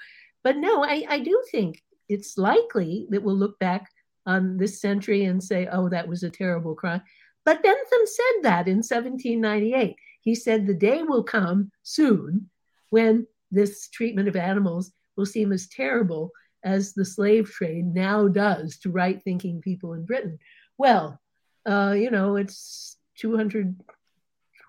But 0.45 0.57
no, 0.57 0.83
I, 0.83 1.05
I 1.09 1.19
do 1.21 1.43
think 1.51 1.83
it's 2.09 2.39
likely 2.39 3.07
that 3.11 3.23
we'll 3.23 3.37
look 3.37 3.59
back 3.59 3.91
on 4.27 4.57
this 4.57 4.81
century 4.81 5.25
and 5.25 5.43
say, 5.43 5.69
oh, 5.71 5.89
that 5.89 6.09
was 6.09 6.23
a 6.23 6.31
terrible 6.31 6.75
crime. 6.75 7.03
But 7.45 7.63
Bentham 7.63 8.07
said 8.07 8.43
that 8.43 8.69
in 8.69 8.79
1798. 8.79 9.97
He 10.21 10.35
said, 10.35 10.67
the 10.67 10.75
day 10.75 11.03
will 11.03 11.23
come 11.23 11.71
soon 11.83 12.49
when 12.91 13.27
this 13.51 13.89
treatment 13.89 14.29
of 14.29 14.37
animals 14.37 14.93
will 15.17 15.27
seem 15.27 15.53
as 15.53 15.69
terrible 15.69 16.31
as 16.65 16.93
the 16.93 17.05
slave 17.05 17.51
trade 17.51 17.87
now 17.95 18.29
does 18.29 18.79
to 18.79 18.91
right 18.91 19.23
thinking 19.23 19.61
people 19.61 19.95
in 19.95 20.05
Britain. 20.05 20.39
Well, 20.79 21.21
uh, 21.67 21.95
you 21.97 22.11
know, 22.11 22.37
it's 22.37 22.97
200, 23.19 23.79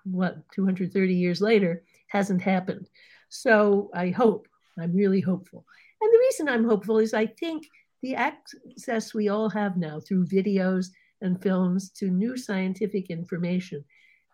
what, 0.04 0.38
230 0.52 1.14
years 1.14 1.40
later, 1.40 1.84
hasn't 2.08 2.42
happened. 2.42 2.88
So 3.28 3.90
I 3.94 4.10
hope, 4.10 4.48
I'm 4.78 4.92
really 4.94 5.20
hopeful. 5.20 5.64
And 6.00 6.12
the 6.12 6.18
reason 6.18 6.48
I'm 6.48 6.68
hopeful 6.68 6.98
is 6.98 7.14
I 7.14 7.26
think 7.26 7.66
the 8.02 8.16
access 8.16 9.14
we 9.14 9.28
all 9.28 9.48
have 9.50 9.76
now 9.76 10.00
through 10.00 10.26
videos 10.26 10.88
and 11.20 11.40
films 11.40 11.90
to 11.90 12.10
new 12.10 12.36
scientific 12.36 13.10
information 13.10 13.84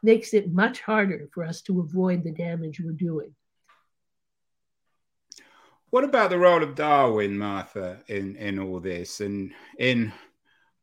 makes 0.02 0.34
it 0.34 0.52
much 0.52 0.80
harder 0.80 1.28
for 1.34 1.44
us 1.44 1.60
to 1.62 1.80
avoid 1.80 2.22
the 2.22 2.32
damage 2.32 2.80
we're 2.80 2.92
doing. 2.92 3.34
What 5.90 6.04
about 6.04 6.30
the 6.30 6.38
role 6.38 6.62
of 6.62 6.74
Darwin, 6.74 7.38
Martha, 7.38 7.98
in, 8.08 8.36
in 8.36 8.58
all 8.58 8.80
this 8.80 9.20
and 9.20 9.52
in 9.78 10.12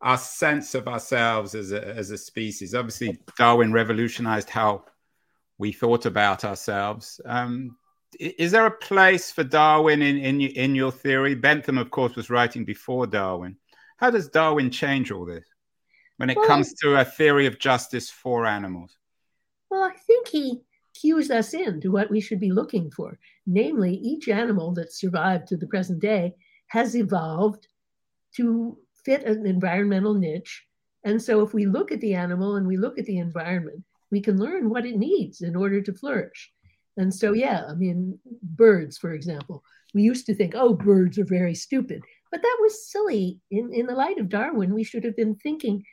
our 0.03 0.17
sense 0.17 0.75
of 0.75 0.87
ourselves 0.87 1.55
as 1.55 1.71
a, 1.71 1.83
as 1.87 2.11
a 2.11 2.17
species? 2.17 2.75
Obviously, 2.75 3.17
Darwin 3.37 3.73
revolutionized 3.73 4.49
how 4.49 4.85
we 5.57 5.71
thought 5.71 6.05
about 6.05 6.43
ourselves. 6.43 7.19
Um, 7.25 7.77
is 8.19 8.51
there 8.51 8.65
a 8.65 8.71
place 8.71 9.31
for 9.31 9.43
Darwin 9.43 10.01
in, 10.01 10.17
in, 10.17 10.41
in 10.41 10.75
your 10.75 10.91
theory? 10.91 11.35
Bentham, 11.35 11.77
of 11.77 11.89
course, 11.89 12.15
was 12.15 12.29
writing 12.29 12.65
before 12.65 13.07
Darwin. 13.07 13.57
How 13.97 14.11
does 14.11 14.29
Darwin 14.29 14.69
change 14.69 15.11
all 15.11 15.25
this 15.25 15.47
when 16.17 16.29
it 16.29 16.37
well, 16.37 16.47
comes 16.47 16.73
to 16.75 16.99
a 16.99 17.05
theory 17.05 17.47
of 17.47 17.57
justice 17.57 18.09
for 18.09 18.45
animals? 18.45 18.97
Well, 19.71 19.83
I 19.83 19.95
think 20.05 20.27
he 20.27 20.61
cues 20.93 21.31
us 21.31 21.53
in 21.53 21.81
to 21.81 21.89
what 21.89 22.11
we 22.11 22.21
should 22.21 22.39
be 22.39 22.51
looking 22.51 22.91
for. 22.91 23.17
Namely, 23.47 23.95
each 23.95 24.27
animal 24.27 24.73
that 24.73 24.93
survived 24.93 25.47
to 25.47 25.57
the 25.57 25.67
present 25.67 25.99
day 25.99 26.35
has 26.67 26.95
evolved 26.95 27.67
to 28.35 28.77
fit 29.05 29.23
an 29.23 29.45
environmental 29.45 30.13
niche. 30.13 30.65
And 31.03 31.21
so, 31.21 31.41
if 31.41 31.53
we 31.53 31.65
look 31.65 31.91
at 31.91 32.01
the 32.01 32.13
animal 32.15 32.55
and 32.55 32.65
we 32.65 32.77
look 32.77 32.97
at 32.97 33.05
the 33.05 33.19
environment, 33.19 33.83
we 34.11 34.21
can 34.21 34.39
learn 34.39 34.69
what 34.69 34.85
it 34.85 34.95
needs 34.95 35.41
in 35.41 35.55
order 35.55 35.81
to 35.81 35.93
flourish. 35.93 36.51
And 36.97 37.13
so, 37.13 37.33
yeah, 37.33 37.65
I 37.67 37.73
mean, 37.73 38.19
birds, 38.41 38.97
for 38.97 39.13
example, 39.13 39.63
we 39.93 40.03
used 40.03 40.25
to 40.27 40.35
think, 40.35 40.53
oh, 40.55 40.73
birds 40.73 41.17
are 41.17 41.25
very 41.25 41.55
stupid. 41.55 42.01
But 42.31 42.41
that 42.41 42.57
was 42.61 42.89
silly. 42.91 43.39
In, 43.51 43.73
in 43.73 43.85
the 43.87 43.95
light 43.95 44.19
of 44.19 44.29
Darwin, 44.29 44.73
we 44.73 44.83
should 44.83 45.03
have 45.03 45.15
been 45.15 45.35
thinking, 45.35 45.83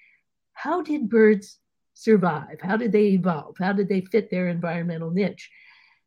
how 0.53 0.83
did 0.83 1.09
birds 1.09 1.59
survive? 1.95 2.61
How 2.61 2.77
did 2.77 2.93
they 2.93 3.09
evolve? 3.09 3.57
How 3.59 3.73
did 3.73 3.89
they 3.89 4.03
fit 4.03 4.31
their 4.31 4.49
environmental 4.49 5.11
niche? 5.11 5.51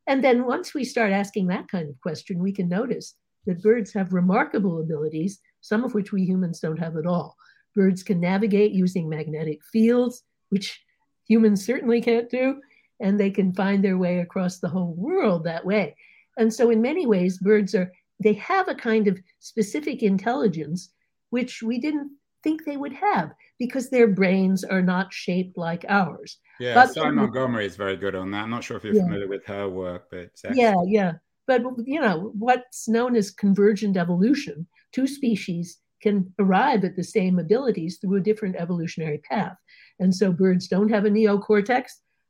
And 0.07 0.23
then 0.23 0.45
once 0.45 0.73
we 0.73 0.83
start 0.83 1.11
asking 1.11 1.47
that 1.47 1.67
kind 1.67 1.89
of 1.89 1.99
question, 2.01 2.39
we 2.39 2.51
can 2.51 2.67
notice 2.67 3.15
that 3.45 3.61
birds 3.61 3.93
have 3.93 4.13
remarkable 4.13 4.81
abilities, 4.81 5.39
some 5.63 5.83
of 5.83 5.93
which 5.93 6.11
we 6.11 6.23
humans 6.23 6.59
don't 6.59 6.77
have 6.77 6.97
at 6.97 7.07
all. 7.07 7.35
Birds 7.73 8.03
can 8.03 8.19
navigate 8.19 8.73
using 8.73 9.09
magnetic 9.09 9.63
fields, 9.71 10.23
which 10.49 10.83
humans 11.27 11.65
certainly 11.65 12.01
can't 12.01 12.29
do, 12.29 12.59
and 12.99 13.19
they 13.19 13.31
can 13.31 13.53
find 13.53 13.83
their 13.83 13.97
way 13.97 14.19
across 14.19 14.59
the 14.59 14.67
whole 14.67 14.93
world 14.93 15.45
that 15.45 15.65
way. 15.65 15.95
And 16.37 16.53
so, 16.53 16.69
in 16.69 16.81
many 16.81 17.07
ways, 17.07 17.37
birds 17.37 17.73
are, 17.73 17.91
they 18.19 18.33
have 18.33 18.67
a 18.67 18.75
kind 18.75 19.07
of 19.07 19.19
specific 19.39 20.03
intelligence 20.03 20.91
which 21.29 21.63
we 21.63 21.79
didn't 21.79 22.11
think 22.43 22.65
they 22.65 22.77
would 22.77 22.93
have 22.93 23.31
because 23.57 23.89
their 23.89 24.07
brains 24.07 24.63
are 24.63 24.81
not 24.81 25.13
shaped 25.13 25.57
like 25.57 25.85
ours. 25.87 26.37
Yeah, 26.59 26.73
but, 26.75 26.93
Sally 26.93 27.11
Montgomery 27.11 27.65
is 27.65 27.77
very 27.77 27.95
good 27.95 28.15
on 28.15 28.31
that. 28.31 28.43
I'm 28.43 28.49
not 28.49 28.63
sure 28.63 28.77
if 28.77 28.83
you're 28.83 28.95
yeah. 28.95 29.03
familiar 29.03 29.27
with 29.27 29.45
her 29.45 29.69
work, 29.69 30.09
but 30.11 30.29
yeah, 30.53 30.75
yeah. 30.85 31.13
But 31.47 31.63
you 31.85 31.99
know 31.99 32.31
what's 32.37 32.87
known 32.87 33.15
as 33.15 33.31
convergent 33.31 33.97
evolution: 33.97 34.67
two 34.93 35.07
species 35.07 35.79
can 36.01 36.33
arrive 36.37 36.83
at 36.83 36.95
the 36.95 37.03
same 37.03 37.39
abilities 37.39 37.97
through 37.97 38.17
a 38.17 38.21
different 38.21 38.55
evolutionary 38.57 39.19
path. 39.19 39.55
And 39.99 40.13
so 40.13 40.31
birds 40.31 40.67
don't 40.67 40.89
have 40.89 41.05
a 41.05 41.09
neocortex, 41.09 41.85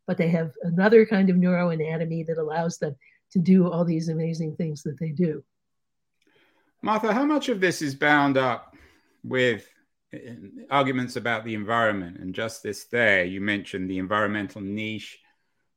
but 0.08 0.18
they 0.18 0.30
have 0.30 0.52
another 0.62 1.06
kind 1.06 1.30
of 1.30 1.38
neuroanatomy 1.38 2.26
that 2.28 2.38
allows 2.38 2.78
them 2.78 2.96
to 3.32 3.40
do 3.40 3.70
all 3.70 3.84
these 3.84 4.10
amazing 4.10 4.56
things 4.56 4.84
that 4.84 5.00
they 5.00 5.10
do. 5.10 5.44
Martha, 6.84 7.14
how 7.14 7.26
much 7.26 7.50
of 7.50 7.60
this 7.60 7.82
is 7.82 7.96
bound 7.96 8.38
up 8.38 8.76
with 9.24 9.68
uh, 10.14 10.18
arguments 10.70 11.16
about 11.16 11.46
the 11.46 11.56
environment 11.56 12.18
and 12.18 12.36
justice 12.36 12.84
there? 12.86 13.24
You 13.24 13.42
mentioned 13.42 13.90
the 13.90 13.98
environmental 13.98 14.62
niche. 14.62 15.20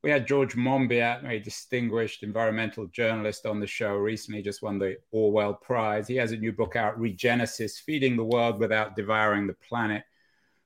We 0.07 0.13
had 0.13 0.29
George 0.29 0.55
Monbiot, 0.55 1.29
a 1.29 1.41
distinguished 1.41 2.23
environmental 2.23 2.87
journalist, 2.87 3.45
on 3.45 3.59
the 3.59 3.67
show 3.67 3.97
recently, 3.97 4.41
just 4.41 4.63
won 4.63 4.79
the 4.79 4.99
Orwell 5.11 5.55
Prize. 5.55 6.07
He 6.07 6.15
has 6.15 6.31
a 6.31 6.37
new 6.37 6.53
book 6.53 6.77
out, 6.77 6.97
Regenesis 6.97 7.81
Feeding 7.81 8.17
the 8.17 8.23
World 8.23 8.61
Without 8.61 8.95
Devouring 8.95 9.49
the 9.49 9.55
Planet, 9.55 10.05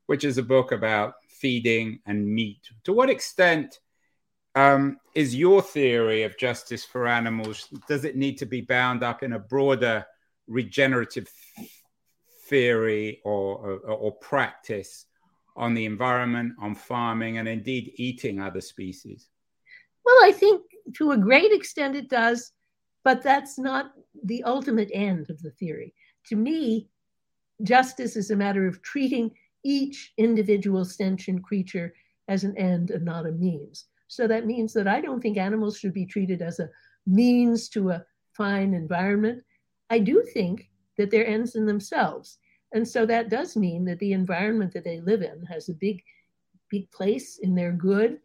which 0.04 0.24
is 0.24 0.36
a 0.36 0.42
book 0.42 0.72
about 0.72 1.14
feeding 1.26 2.00
and 2.04 2.28
meat. 2.28 2.68
To 2.84 2.92
what 2.92 3.08
extent 3.08 3.78
um, 4.56 4.98
is 5.14 5.34
your 5.34 5.62
theory 5.62 6.24
of 6.24 6.36
justice 6.36 6.84
for 6.84 7.08
animals, 7.08 7.66
does 7.88 8.04
it 8.04 8.16
need 8.16 8.36
to 8.40 8.44
be 8.44 8.60
bound 8.60 9.02
up 9.02 9.22
in 9.22 9.32
a 9.32 9.38
broader 9.38 10.04
regenerative 10.48 11.30
theory 12.46 13.22
or, 13.24 13.56
or, 13.56 13.78
or 13.90 14.12
practice 14.16 15.06
on 15.56 15.74
the 15.74 15.84
environment, 15.84 16.54
on 16.60 16.74
farming, 16.74 17.38
and 17.38 17.48
indeed 17.48 17.92
eating 17.96 18.40
other 18.40 18.60
species? 18.60 19.28
Well, 20.04 20.16
I 20.22 20.32
think 20.32 20.62
to 20.96 21.12
a 21.12 21.18
great 21.18 21.52
extent 21.52 21.96
it 21.96 22.08
does, 22.08 22.52
but 23.04 23.22
that's 23.22 23.58
not 23.58 23.92
the 24.24 24.42
ultimate 24.44 24.90
end 24.92 25.30
of 25.30 25.40
the 25.42 25.50
theory. 25.52 25.94
To 26.26 26.36
me, 26.36 26.88
justice 27.62 28.16
is 28.16 28.30
a 28.30 28.36
matter 28.36 28.66
of 28.66 28.82
treating 28.82 29.30
each 29.64 30.12
individual 30.16 30.84
sentient 30.84 31.42
creature 31.42 31.94
as 32.28 32.44
an 32.44 32.56
end 32.56 32.90
and 32.90 33.04
not 33.04 33.26
a 33.26 33.32
means. 33.32 33.86
So 34.08 34.26
that 34.26 34.46
means 34.46 34.72
that 34.72 34.88
I 34.88 35.00
don't 35.00 35.20
think 35.20 35.36
animals 35.36 35.78
should 35.78 35.94
be 35.94 36.06
treated 36.06 36.42
as 36.42 36.58
a 36.58 36.68
means 37.06 37.68
to 37.70 37.90
a 37.90 38.04
fine 38.32 38.74
environment. 38.74 39.42
I 39.90 39.98
do 39.98 40.24
think 40.32 40.70
that 40.96 41.10
they're 41.10 41.26
ends 41.26 41.54
in 41.54 41.66
themselves. 41.66 42.38
And 42.72 42.86
so 42.86 43.04
that 43.06 43.30
does 43.30 43.56
mean 43.56 43.84
that 43.86 43.98
the 43.98 44.12
environment 44.12 44.72
that 44.74 44.84
they 44.84 45.00
live 45.00 45.22
in 45.22 45.44
has 45.46 45.68
a 45.68 45.74
big, 45.74 46.02
big 46.70 46.90
place 46.90 47.38
in 47.38 47.54
their 47.54 47.72
good. 47.72 48.20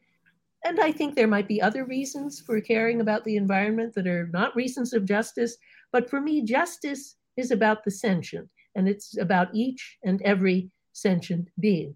And 0.64 0.80
I 0.80 0.92
think 0.92 1.16
there 1.16 1.28
might 1.28 1.48
be 1.48 1.62
other 1.62 1.86
reasons 1.86 2.40
for 2.40 2.60
caring 2.62 3.02
about 3.02 3.24
the 3.24 3.38
environment 3.38 3.94
that 3.96 4.08
are 4.08 4.28
not 4.34 4.56
reasons 4.56 4.94
of 4.94 5.06
justice. 5.06 5.58
But 5.92 6.10
for 6.10 6.22
me, 6.22 6.44
justice 6.44 7.16
is 7.38 7.52
about 7.52 7.84
the 7.84 7.92
sentient, 7.92 8.50
and 8.76 8.88
it's 8.88 9.18
about 9.18 9.54
each 9.54 9.98
and 10.04 10.22
every 10.24 10.72
sentient 10.94 11.50
being. 11.60 11.96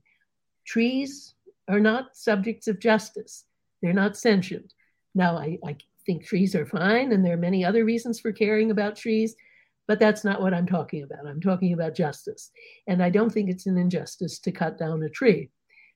Trees 0.66 1.34
are 1.68 1.80
not 1.80 2.16
subjects 2.16 2.68
of 2.68 2.80
justice, 2.80 3.46
they're 3.82 3.94
not 3.94 4.18
sentient. 4.18 4.74
Now, 5.16 5.38
I, 5.38 5.58
I 5.66 5.78
think 6.06 6.24
trees 6.24 6.56
are 6.56 6.66
fine, 6.66 7.12
and 7.12 7.26
there 7.26 7.34
are 7.34 7.38
many 7.38 7.66
other 7.66 7.86
reasons 7.86 8.20
for 8.20 8.32
caring 8.32 8.72
about 8.72 8.96
trees. 8.96 9.36
But 9.90 10.00
that's 10.00 10.24
not 10.24 10.40
what 10.40 10.54
I'm 10.54 10.68
talking 10.68 11.02
about. 11.02 11.26
I'm 11.26 11.42
talking 11.42 11.74
about 11.74 11.96
justice. 11.96 12.52
And 12.86 13.02
I 13.02 13.10
don't 13.10 13.32
think 13.32 13.50
it's 13.50 13.66
an 13.66 13.76
injustice 13.76 14.38
to 14.42 14.52
cut 14.52 14.78
down 14.78 15.02
a 15.02 15.10
tree. 15.10 15.50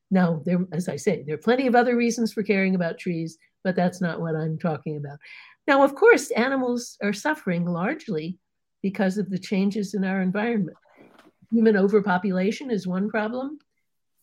Now, 0.09 0.41
there, 0.45 0.65
as 0.71 0.89
I 0.89 0.95
say, 0.95 1.21
there 1.21 1.35
are 1.35 1.37
plenty 1.49 1.67
of 1.67 1.75
other 1.75 1.95
reasons 1.95 2.33
for 2.33 2.41
caring 2.41 2.73
about 2.73 2.97
trees, 2.97 3.37
but 3.63 3.75
that's 3.75 4.01
not 4.01 4.19
what 4.19 4.35
I'm 4.35 4.57
talking 4.57 4.97
about. 4.97 5.19
Now, 5.67 5.83
of 5.83 5.93
course, 5.93 6.31
animals 6.31 6.97
are 7.03 7.13
suffering 7.13 7.65
largely 7.65 8.39
because 8.81 9.19
of 9.19 9.29
the 9.29 9.37
changes 9.37 9.93
in 9.93 10.03
our 10.03 10.23
environment. 10.23 10.77
Human 11.51 11.77
overpopulation 11.77 12.71
is 12.71 12.87
one 12.87 13.11
problem. 13.11 13.59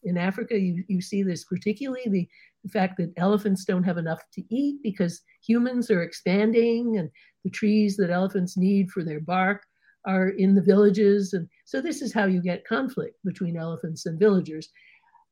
In 0.04 0.16
Africa, 0.16 0.58
you, 0.58 0.84
you 0.88 1.00
see 1.00 1.22
this 1.22 1.44
particularly 1.44 2.04
the, 2.06 2.28
the 2.64 2.70
fact 2.70 2.96
that 2.98 3.12
elephants 3.16 3.64
don't 3.64 3.84
have 3.84 3.98
enough 3.98 4.22
to 4.34 4.42
eat 4.54 4.76
because 4.82 5.22
humans 5.46 5.90
are 5.90 6.02
expanding 6.02 6.98
and 6.98 7.10
the 7.44 7.50
trees 7.50 7.96
that 7.96 8.10
elephants 8.10 8.56
need 8.56 8.90
for 8.90 9.04
their 9.04 9.20
bark 9.20 9.62
are 10.06 10.30
in 10.30 10.54
the 10.54 10.62
villages. 10.62 11.34
And 11.34 11.48
so 11.64 11.80
this 11.80 12.02
is 12.02 12.12
how 12.12 12.26
you 12.26 12.42
get 12.42 12.66
conflict 12.66 13.16
between 13.24 13.56
elephants 13.56 14.06
and 14.06 14.18
villagers. 14.18 14.68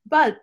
But 0.06 0.38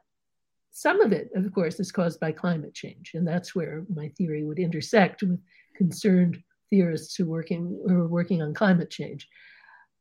some 0.71 1.01
of 1.01 1.11
it, 1.11 1.29
of 1.35 1.53
course, 1.53 1.79
is 1.79 1.91
caused 1.91 2.19
by 2.19 2.31
climate 2.31 2.73
change. 2.73 3.11
And 3.13 3.27
that's 3.27 3.55
where 3.55 3.85
my 3.93 4.09
theory 4.17 4.43
would 4.43 4.59
intersect 4.59 5.21
with 5.23 5.39
concerned 5.75 6.37
theorists 6.69 7.15
who, 7.15 7.25
working, 7.25 7.79
who 7.87 8.01
are 8.01 8.07
working 8.07 8.41
on 8.41 8.53
climate 8.53 8.89
change. 8.89 9.27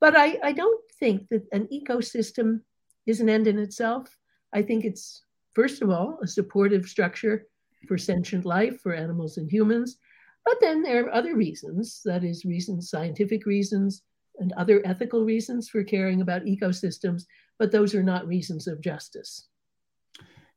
But 0.00 0.16
I, 0.16 0.38
I 0.42 0.52
don't 0.52 0.80
think 0.98 1.28
that 1.30 1.42
an 1.52 1.68
ecosystem 1.72 2.60
is 3.06 3.20
an 3.20 3.28
end 3.28 3.46
in 3.46 3.58
itself. 3.58 4.16
I 4.52 4.62
think 4.62 4.84
it's, 4.84 5.22
first 5.54 5.82
of 5.82 5.90
all, 5.90 6.18
a 6.22 6.26
supportive 6.26 6.86
structure 6.86 7.46
for 7.86 7.98
sentient 7.98 8.44
life, 8.44 8.80
for 8.80 8.94
animals 8.94 9.36
and 9.36 9.50
humans. 9.50 9.98
But 10.44 10.56
then 10.60 10.82
there 10.82 11.06
are 11.06 11.14
other 11.14 11.36
reasons, 11.36 12.00
that 12.04 12.24
is, 12.24 12.44
reasons, 12.44 12.90
scientific 12.90 13.46
reasons, 13.46 14.02
and 14.38 14.52
other 14.52 14.82
ethical 14.84 15.24
reasons 15.24 15.68
for 15.68 15.84
caring 15.84 16.20
about 16.20 16.44
ecosystems, 16.44 17.24
but 17.58 17.70
those 17.70 17.94
are 17.94 18.02
not 18.02 18.26
reasons 18.26 18.66
of 18.66 18.80
justice. 18.80 19.48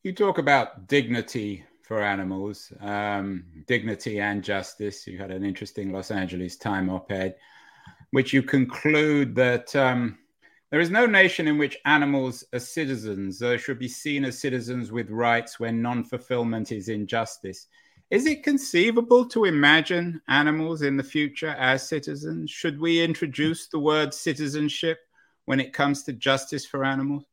You 0.03 0.13
talk 0.13 0.37
about 0.37 0.87
dignity 0.87 1.63
for 1.83 2.01
animals, 2.01 2.71
um, 2.81 3.45
dignity 3.65 4.19
and 4.19 4.43
justice. 4.43 5.07
You 5.07 5.17
had 5.17 5.31
an 5.31 5.45
interesting 5.45 5.91
Los 5.91 6.11
Angeles 6.11 6.57
Time 6.57 6.89
op 6.89 7.11
ed, 7.11 7.35
which 8.11 8.33
you 8.33 8.41
conclude 8.41 9.35
that 9.35 9.75
um, 9.75 10.17
there 10.69 10.79
is 10.79 10.89
no 10.89 11.05
nation 11.05 11.47
in 11.47 11.57
which 11.57 11.77
animals 11.85 12.43
are 12.53 12.59
citizens. 12.59 13.39
They 13.39 13.57
should 13.57 13.79
be 13.79 13.87
seen 13.87 14.25
as 14.25 14.39
citizens 14.39 14.91
with 14.91 15.09
rights 15.09 15.59
when 15.59 15.81
non 15.81 16.03
fulfillment 16.03 16.71
is 16.71 16.89
injustice. 16.89 17.67
Is 18.09 18.25
it 18.25 18.43
conceivable 18.43 19.25
to 19.29 19.45
imagine 19.45 20.21
animals 20.27 20.81
in 20.81 20.97
the 20.97 21.03
future 21.03 21.49
as 21.49 21.87
citizens? 21.87 22.49
Should 22.49 22.79
we 22.79 23.01
introduce 23.01 23.67
the 23.67 23.79
word 23.79 24.13
citizenship 24.13 24.99
when 25.45 25.59
it 25.59 25.73
comes 25.73 26.03
to 26.03 26.13
justice 26.13 26.65
for 26.65 26.85
animals? 26.85 27.25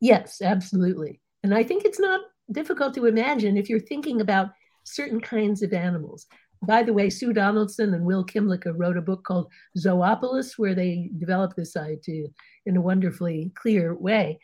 Yes, 0.00 0.42
absolutely. 0.42 1.20
And 1.42 1.54
I 1.54 1.62
think 1.62 1.84
it's 1.84 2.00
not 2.00 2.20
difficult 2.50 2.94
to 2.94 3.06
imagine 3.06 3.56
if 3.56 3.70
you're 3.70 3.80
thinking 3.80 4.20
about 4.20 4.50
certain 4.84 5.20
kinds 5.20 5.62
of 5.62 5.72
animals. 5.72 6.26
By 6.64 6.84
the 6.84 6.92
way, 6.92 7.10
Sue 7.10 7.32
Donaldson 7.32 7.92
and 7.92 8.04
Will 8.04 8.24
Kymlicka 8.24 8.72
wrote 8.76 8.96
a 8.96 9.02
book 9.02 9.24
called 9.24 9.50
Zoopolis, 9.76 10.52
where 10.56 10.74
they 10.74 11.10
develop 11.18 11.54
this 11.56 11.76
idea 11.76 12.28
in 12.66 12.76
a 12.76 12.80
wonderfully 12.80 13.50
clear 13.56 13.94
way. 13.96 14.38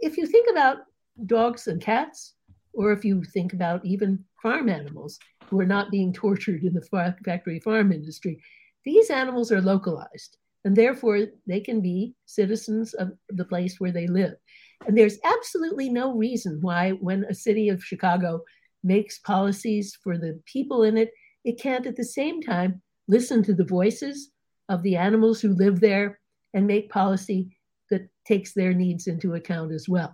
If 0.00 0.16
you 0.16 0.26
think 0.26 0.50
about 0.50 0.78
dogs 1.26 1.68
and 1.68 1.80
cats, 1.80 2.34
or 2.74 2.92
if 2.92 3.04
you 3.04 3.22
think 3.22 3.52
about 3.52 3.84
even 3.84 4.24
farm 4.42 4.68
animals 4.68 5.18
who 5.46 5.60
are 5.60 5.66
not 5.66 5.90
being 5.90 6.12
tortured 6.12 6.62
in 6.64 6.74
the 6.74 7.14
factory 7.24 7.60
farm 7.60 7.92
industry, 7.92 8.42
these 8.84 9.10
animals 9.10 9.50
are 9.50 9.62
localized 9.62 10.36
and 10.64 10.74
therefore 10.74 11.26
they 11.46 11.60
can 11.60 11.80
be 11.80 12.12
citizens 12.26 12.92
of 12.94 13.12
the 13.28 13.44
place 13.44 13.78
where 13.78 13.92
they 13.92 14.08
live. 14.08 14.34
And 14.86 14.98
there's 14.98 15.18
absolutely 15.24 15.88
no 15.88 16.12
reason 16.14 16.58
why, 16.60 16.90
when 16.90 17.24
a 17.24 17.34
city 17.34 17.68
of 17.68 17.84
Chicago 17.84 18.42
makes 18.82 19.20
policies 19.20 19.96
for 20.02 20.18
the 20.18 20.40
people 20.44 20.82
in 20.82 20.98
it, 20.98 21.12
it 21.46 21.60
can't 21.60 21.86
at 21.86 21.96
the 21.96 22.04
same 22.04 22.42
time 22.42 22.82
listen 23.08 23.42
to 23.44 23.54
the 23.54 23.64
voices 23.64 24.30
of 24.68 24.82
the 24.82 24.96
animals 24.96 25.40
who 25.40 25.54
live 25.54 25.80
there 25.80 26.18
and 26.52 26.66
make 26.66 26.90
policy 26.90 27.56
that 27.88 28.08
takes 28.26 28.52
their 28.52 28.74
needs 28.74 29.06
into 29.06 29.34
account 29.34 29.72
as 29.72 29.88
well. 29.88 30.12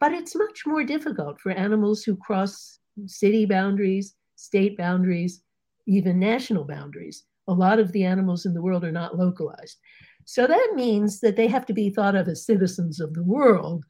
But 0.00 0.12
it's 0.12 0.34
much 0.34 0.66
more 0.66 0.82
difficult 0.82 1.40
for 1.40 1.52
animals 1.52 2.02
who 2.02 2.16
cross 2.16 2.80
city 3.06 3.46
boundaries, 3.46 4.14
state 4.34 4.76
boundaries, 4.76 5.42
even 5.86 6.18
national 6.18 6.64
boundaries. 6.64 7.24
A 7.46 7.52
lot 7.52 7.78
of 7.78 7.92
the 7.92 8.04
animals 8.04 8.46
in 8.46 8.52
the 8.52 8.62
world 8.62 8.82
are 8.84 8.92
not 8.92 9.16
localized. 9.16 9.78
So 10.24 10.48
that 10.48 10.72
means 10.74 11.20
that 11.20 11.36
they 11.36 11.46
have 11.46 11.66
to 11.66 11.72
be 11.72 11.88
thought 11.88 12.16
of 12.16 12.26
as 12.26 12.44
citizens 12.44 13.00
of 13.00 13.14
the 13.14 13.22
world. 13.22 13.84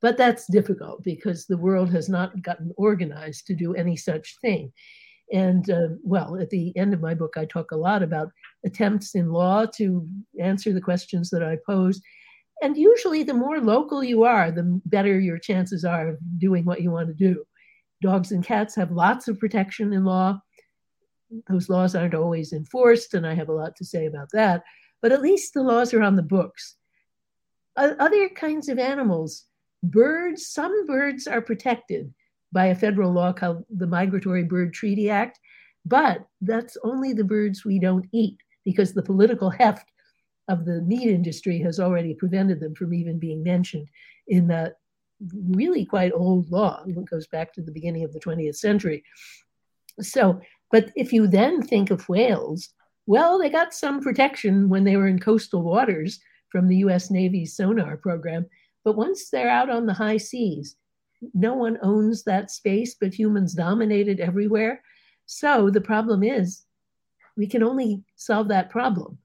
But 0.00 0.16
that's 0.16 0.50
difficult 0.50 1.04
because 1.04 1.44
the 1.44 1.58
world 1.58 1.90
has 1.90 2.08
not 2.08 2.42
gotten 2.42 2.72
organized 2.78 3.46
to 3.48 3.54
do 3.54 3.74
any 3.74 3.96
such 3.96 4.38
thing. 4.40 4.72
And 5.34 5.68
uh, 5.68 5.88
well, 6.02 6.38
at 6.40 6.48
the 6.48 6.74
end 6.76 6.94
of 6.94 7.02
my 7.02 7.12
book, 7.12 7.34
I 7.36 7.44
talk 7.44 7.72
a 7.72 7.76
lot 7.76 8.02
about 8.02 8.30
attempts 8.64 9.14
in 9.14 9.30
law 9.30 9.66
to 9.76 10.08
answer 10.40 10.72
the 10.72 10.80
questions 10.80 11.28
that 11.30 11.42
I 11.42 11.58
pose 11.66 12.00
and 12.62 12.76
usually, 12.76 13.22
the 13.22 13.34
more 13.34 13.60
local 13.60 14.02
you 14.02 14.24
are, 14.24 14.50
the 14.50 14.80
better 14.86 15.18
your 15.18 15.38
chances 15.38 15.84
are 15.84 16.08
of 16.08 16.18
doing 16.38 16.64
what 16.64 16.80
you 16.80 16.90
want 16.90 17.08
to 17.08 17.14
do. 17.14 17.44
Dogs 18.00 18.32
and 18.32 18.44
cats 18.44 18.74
have 18.76 18.90
lots 18.90 19.28
of 19.28 19.38
protection 19.38 19.92
in 19.92 20.04
law. 20.04 20.40
Those 21.48 21.68
laws 21.68 21.94
aren't 21.94 22.14
always 22.14 22.52
enforced, 22.52 23.14
and 23.14 23.26
I 23.26 23.34
have 23.34 23.48
a 23.48 23.54
lot 23.54 23.76
to 23.76 23.84
say 23.84 24.06
about 24.06 24.28
that. 24.32 24.62
But 25.02 25.12
at 25.12 25.22
least 25.22 25.52
the 25.52 25.62
laws 25.62 25.92
are 25.92 26.02
on 26.02 26.16
the 26.16 26.22
books. 26.22 26.76
Other 27.76 28.28
kinds 28.28 28.68
of 28.68 28.78
animals, 28.78 29.44
birds, 29.82 30.46
some 30.46 30.86
birds 30.86 31.26
are 31.26 31.42
protected 31.42 32.14
by 32.54 32.66
a 32.66 32.74
federal 32.74 33.12
law 33.12 33.32
called 33.32 33.64
the 33.68 33.86
Migratory 33.86 34.44
Bird 34.44 34.72
Treaty 34.72 35.10
Act, 35.10 35.38
but 35.84 36.24
that's 36.40 36.78
only 36.84 37.12
the 37.12 37.24
birds 37.24 37.64
we 37.64 37.78
don't 37.78 38.06
eat 38.12 38.38
because 38.64 38.94
the 38.94 39.02
political 39.02 39.50
heft 39.50 39.90
of 40.48 40.64
the 40.64 40.80
meat 40.82 41.08
industry 41.08 41.58
has 41.58 41.80
already 41.80 42.14
prevented 42.14 42.60
them 42.60 42.74
from 42.74 42.94
even 42.94 43.18
being 43.18 43.42
mentioned 43.42 43.88
in 44.28 44.46
that 44.46 44.74
really 45.50 45.84
quite 45.84 46.12
old 46.12 46.50
law. 46.50 46.82
It 46.86 47.10
goes 47.10 47.26
back 47.26 47.52
to 47.54 47.62
the 47.62 47.72
beginning 47.72 48.04
of 48.04 48.12
the 48.12 48.20
20th 48.20 48.56
century. 48.56 49.02
So, 50.00 50.40
but 50.70 50.90
if 50.96 51.12
you 51.12 51.26
then 51.26 51.60
think 51.60 51.90
of 51.90 52.08
whales, 52.08 52.70
well, 53.06 53.38
they 53.38 53.50
got 53.50 53.74
some 53.74 54.00
protection 54.00 54.68
when 54.68 54.84
they 54.84 54.96
were 54.96 55.08
in 55.08 55.18
coastal 55.18 55.62
waters 55.62 56.20
from 56.50 56.68
the 56.68 56.76
US 56.76 57.10
Navy's 57.10 57.56
sonar 57.56 57.96
program. 57.96 58.46
But 58.84 58.96
once 58.96 59.30
they're 59.30 59.50
out 59.50 59.70
on 59.70 59.86
the 59.86 59.92
high 59.94 60.18
seas, 60.18 60.76
no 61.32 61.54
one 61.54 61.78
owns 61.82 62.24
that 62.24 62.50
space, 62.50 62.94
but 62.94 63.14
humans 63.14 63.54
dominate 63.54 64.08
it 64.08 64.20
everywhere. 64.20 64.82
So 65.26 65.70
the 65.70 65.80
problem 65.80 66.22
is 66.22 66.64
we 67.36 67.46
can 67.46 67.62
only 67.62 68.02
solve 68.16 68.48
that 68.48 68.70
problem. 68.70 69.18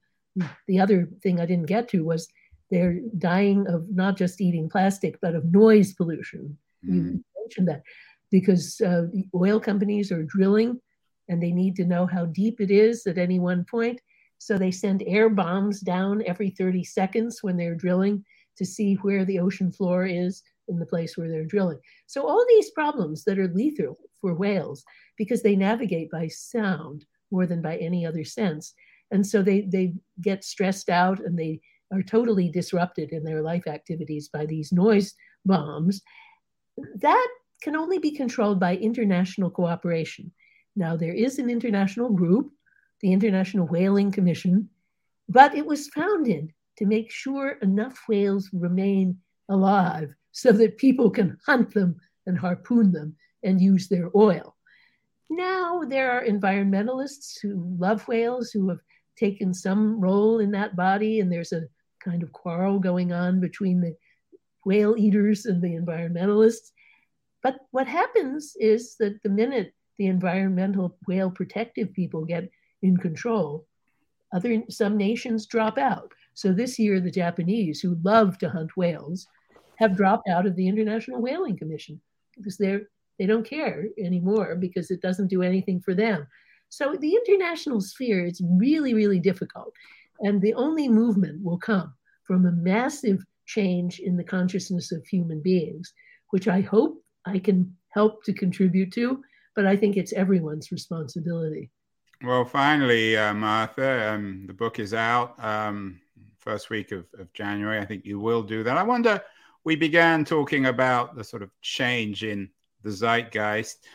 The 0.67 0.79
other 0.79 1.09
thing 1.21 1.39
I 1.39 1.45
didn't 1.45 1.67
get 1.67 1.89
to 1.89 2.05
was 2.05 2.27
they're 2.71 2.99
dying 3.17 3.67
of 3.67 3.89
not 3.89 4.15
just 4.15 4.41
eating 4.41 4.69
plastic, 4.69 5.19
but 5.21 5.35
of 5.35 5.51
noise 5.51 5.93
pollution. 5.93 6.57
Mm. 6.85 6.93
You 6.93 7.23
mentioned 7.37 7.67
that 7.67 7.83
because 8.31 8.79
uh, 8.81 9.07
oil 9.35 9.59
companies 9.59 10.11
are 10.11 10.23
drilling 10.23 10.79
and 11.27 11.41
they 11.41 11.51
need 11.51 11.75
to 11.77 11.85
know 11.85 12.05
how 12.05 12.25
deep 12.25 12.61
it 12.61 12.71
is 12.71 13.05
at 13.07 13.17
any 13.17 13.39
one 13.39 13.65
point. 13.65 13.99
So 14.37 14.57
they 14.57 14.71
send 14.71 15.03
air 15.05 15.29
bombs 15.29 15.81
down 15.81 16.23
every 16.25 16.51
30 16.51 16.83
seconds 16.83 17.39
when 17.41 17.57
they're 17.57 17.75
drilling 17.75 18.23
to 18.57 18.65
see 18.65 18.95
where 18.95 19.25
the 19.25 19.39
ocean 19.39 19.71
floor 19.71 20.05
is 20.05 20.43
in 20.69 20.79
the 20.79 20.85
place 20.85 21.17
where 21.17 21.29
they're 21.29 21.45
drilling. 21.45 21.79
So 22.07 22.27
all 22.27 22.45
these 22.47 22.71
problems 22.71 23.23
that 23.25 23.39
are 23.39 23.47
lethal 23.47 23.97
for 24.21 24.33
whales 24.33 24.83
because 25.17 25.41
they 25.41 25.55
navigate 25.55 26.09
by 26.11 26.27
sound 26.27 27.05
more 27.31 27.45
than 27.45 27.61
by 27.61 27.77
any 27.77 28.05
other 28.05 28.23
sense. 28.23 28.73
And 29.11 29.25
so 29.25 29.41
they, 29.41 29.61
they 29.61 29.93
get 30.21 30.43
stressed 30.43 30.89
out 30.89 31.19
and 31.19 31.37
they 31.37 31.61
are 31.91 32.03
totally 32.03 32.49
disrupted 32.49 33.11
in 33.11 33.23
their 33.23 33.41
life 33.41 33.67
activities 33.67 34.29
by 34.29 34.45
these 34.45 34.71
noise 34.71 35.13
bombs. 35.45 36.01
That 36.95 37.27
can 37.61 37.75
only 37.75 37.97
be 37.97 38.11
controlled 38.11 38.59
by 38.59 38.75
international 38.77 39.49
cooperation. 39.49 40.31
Now, 40.75 40.95
there 40.95 41.13
is 41.13 41.39
an 41.39 41.49
international 41.49 42.09
group, 42.11 42.51
the 43.01 43.11
International 43.11 43.67
Whaling 43.67 44.11
Commission, 44.11 44.69
but 45.27 45.55
it 45.55 45.65
was 45.65 45.89
founded 45.89 46.53
to 46.77 46.85
make 46.85 47.11
sure 47.11 47.57
enough 47.61 47.99
whales 48.07 48.49
remain 48.53 49.17
alive 49.49 50.13
so 50.31 50.51
that 50.51 50.77
people 50.77 51.09
can 51.09 51.37
hunt 51.45 51.73
them 51.73 51.95
and 52.25 52.37
harpoon 52.37 52.91
them 52.91 53.15
and 53.43 53.61
use 53.61 53.87
their 53.87 54.09
oil. 54.15 54.55
Now, 55.29 55.83
there 55.83 56.11
are 56.11 56.25
environmentalists 56.25 57.39
who 57.41 57.75
love 57.77 58.07
whales 58.07 58.51
who 58.51 58.69
have 58.69 58.79
taken 59.17 59.53
some 59.53 59.99
role 59.99 60.39
in 60.39 60.51
that 60.51 60.75
body, 60.75 61.19
and 61.19 61.31
there's 61.31 61.53
a 61.53 61.67
kind 62.03 62.23
of 62.23 62.31
quarrel 62.31 62.79
going 62.79 63.11
on 63.11 63.39
between 63.39 63.81
the 63.81 63.95
whale 64.65 64.95
eaters 64.97 65.45
and 65.45 65.61
the 65.61 65.75
environmentalists. 65.75 66.71
But 67.43 67.57
what 67.71 67.87
happens 67.87 68.55
is 68.59 68.95
that 68.97 69.21
the 69.23 69.29
minute 69.29 69.73
the 69.97 70.07
environmental 70.07 70.97
whale 71.07 71.29
protective 71.29 71.93
people 71.93 72.25
get 72.25 72.49
in 72.81 72.97
control, 72.97 73.67
other 74.33 74.63
some 74.69 74.97
nations 74.97 75.45
drop 75.45 75.77
out. 75.77 76.11
So 76.33 76.53
this 76.53 76.79
year, 76.79 76.99
the 76.99 77.11
Japanese, 77.11 77.81
who 77.81 77.97
love 78.03 78.37
to 78.37 78.49
hunt 78.49 78.77
whales, 78.77 79.27
have 79.79 79.95
dropped 79.95 80.27
out 80.29 80.45
of 80.45 80.55
the 80.55 80.67
International 80.67 81.21
Whaling 81.21 81.57
Commission 81.57 81.99
because 82.35 82.57
they're 82.57 82.81
they 83.17 83.25
don't 83.25 83.47
care 83.47 83.85
anymore 83.97 84.55
because 84.55 84.91
it 84.91 85.01
doesn't 85.01 85.27
do 85.27 85.41
anything 85.41 85.81
for 85.81 85.93
them. 85.93 86.25
So 86.69 86.95
the 86.95 87.15
international 87.15 87.81
sphere 87.81 88.25
is 88.25 88.41
really, 88.41 88.93
really 88.93 89.19
difficult. 89.19 89.73
And 90.21 90.41
the 90.41 90.53
only 90.53 90.87
movement 90.87 91.43
will 91.43 91.57
come 91.57 91.93
from 92.23 92.45
a 92.45 92.51
massive 92.51 93.21
change 93.45 93.99
in 93.99 94.15
the 94.15 94.23
consciousness 94.23 94.93
of 94.93 95.05
human 95.05 95.41
beings, 95.41 95.93
which 96.29 96.47
I 96.47 96.61
hope 96.61 97.03
I 97.25 97.39
can 97.39 97.75
help 97.89 98.23
to 98.23 98.33
contribute 98.33 98.93
to, 98.93 99.21
but 99.55 99.65
I 99.65 99.75
think 99.75 99.97
it's 99.97 100.13
everyone's 100.13 100.71
responsibility. 100.71 101.71
Well, 102.23 102.45
finally, 102.45 103.17
uh, 103.17 103.33
Martha, 103.33 104.13
um, 104.13 104.45
the 104.45 104.53
book 104.53 104.79
is 104.79 104.93
out 104.93 105.41
um, 105.43 105.99
first 106.37 106.69
week 106.69 106.91
of, 106.91 107.05
of 107.17 107.33
January. 107.33 107.79
I 107.79 107.85
think 107.85 108.05
you 108.05 108.19
will 108.19 108.43
do 108.43 108.63
that. 108.63 108.77
I 108.77 108.83
wonder, 108.83 109.21
we 109.69 109.75
began 109.75 110.25
talking 110.25 110.65
about 110.65 111.15
the 111.15 111.23
sort 111.23 111.43
of 111.43 111.51
change 111.61 112.23
in 112.23 112.49
the 112.81 112.89
zeitgeist 112.89 113.85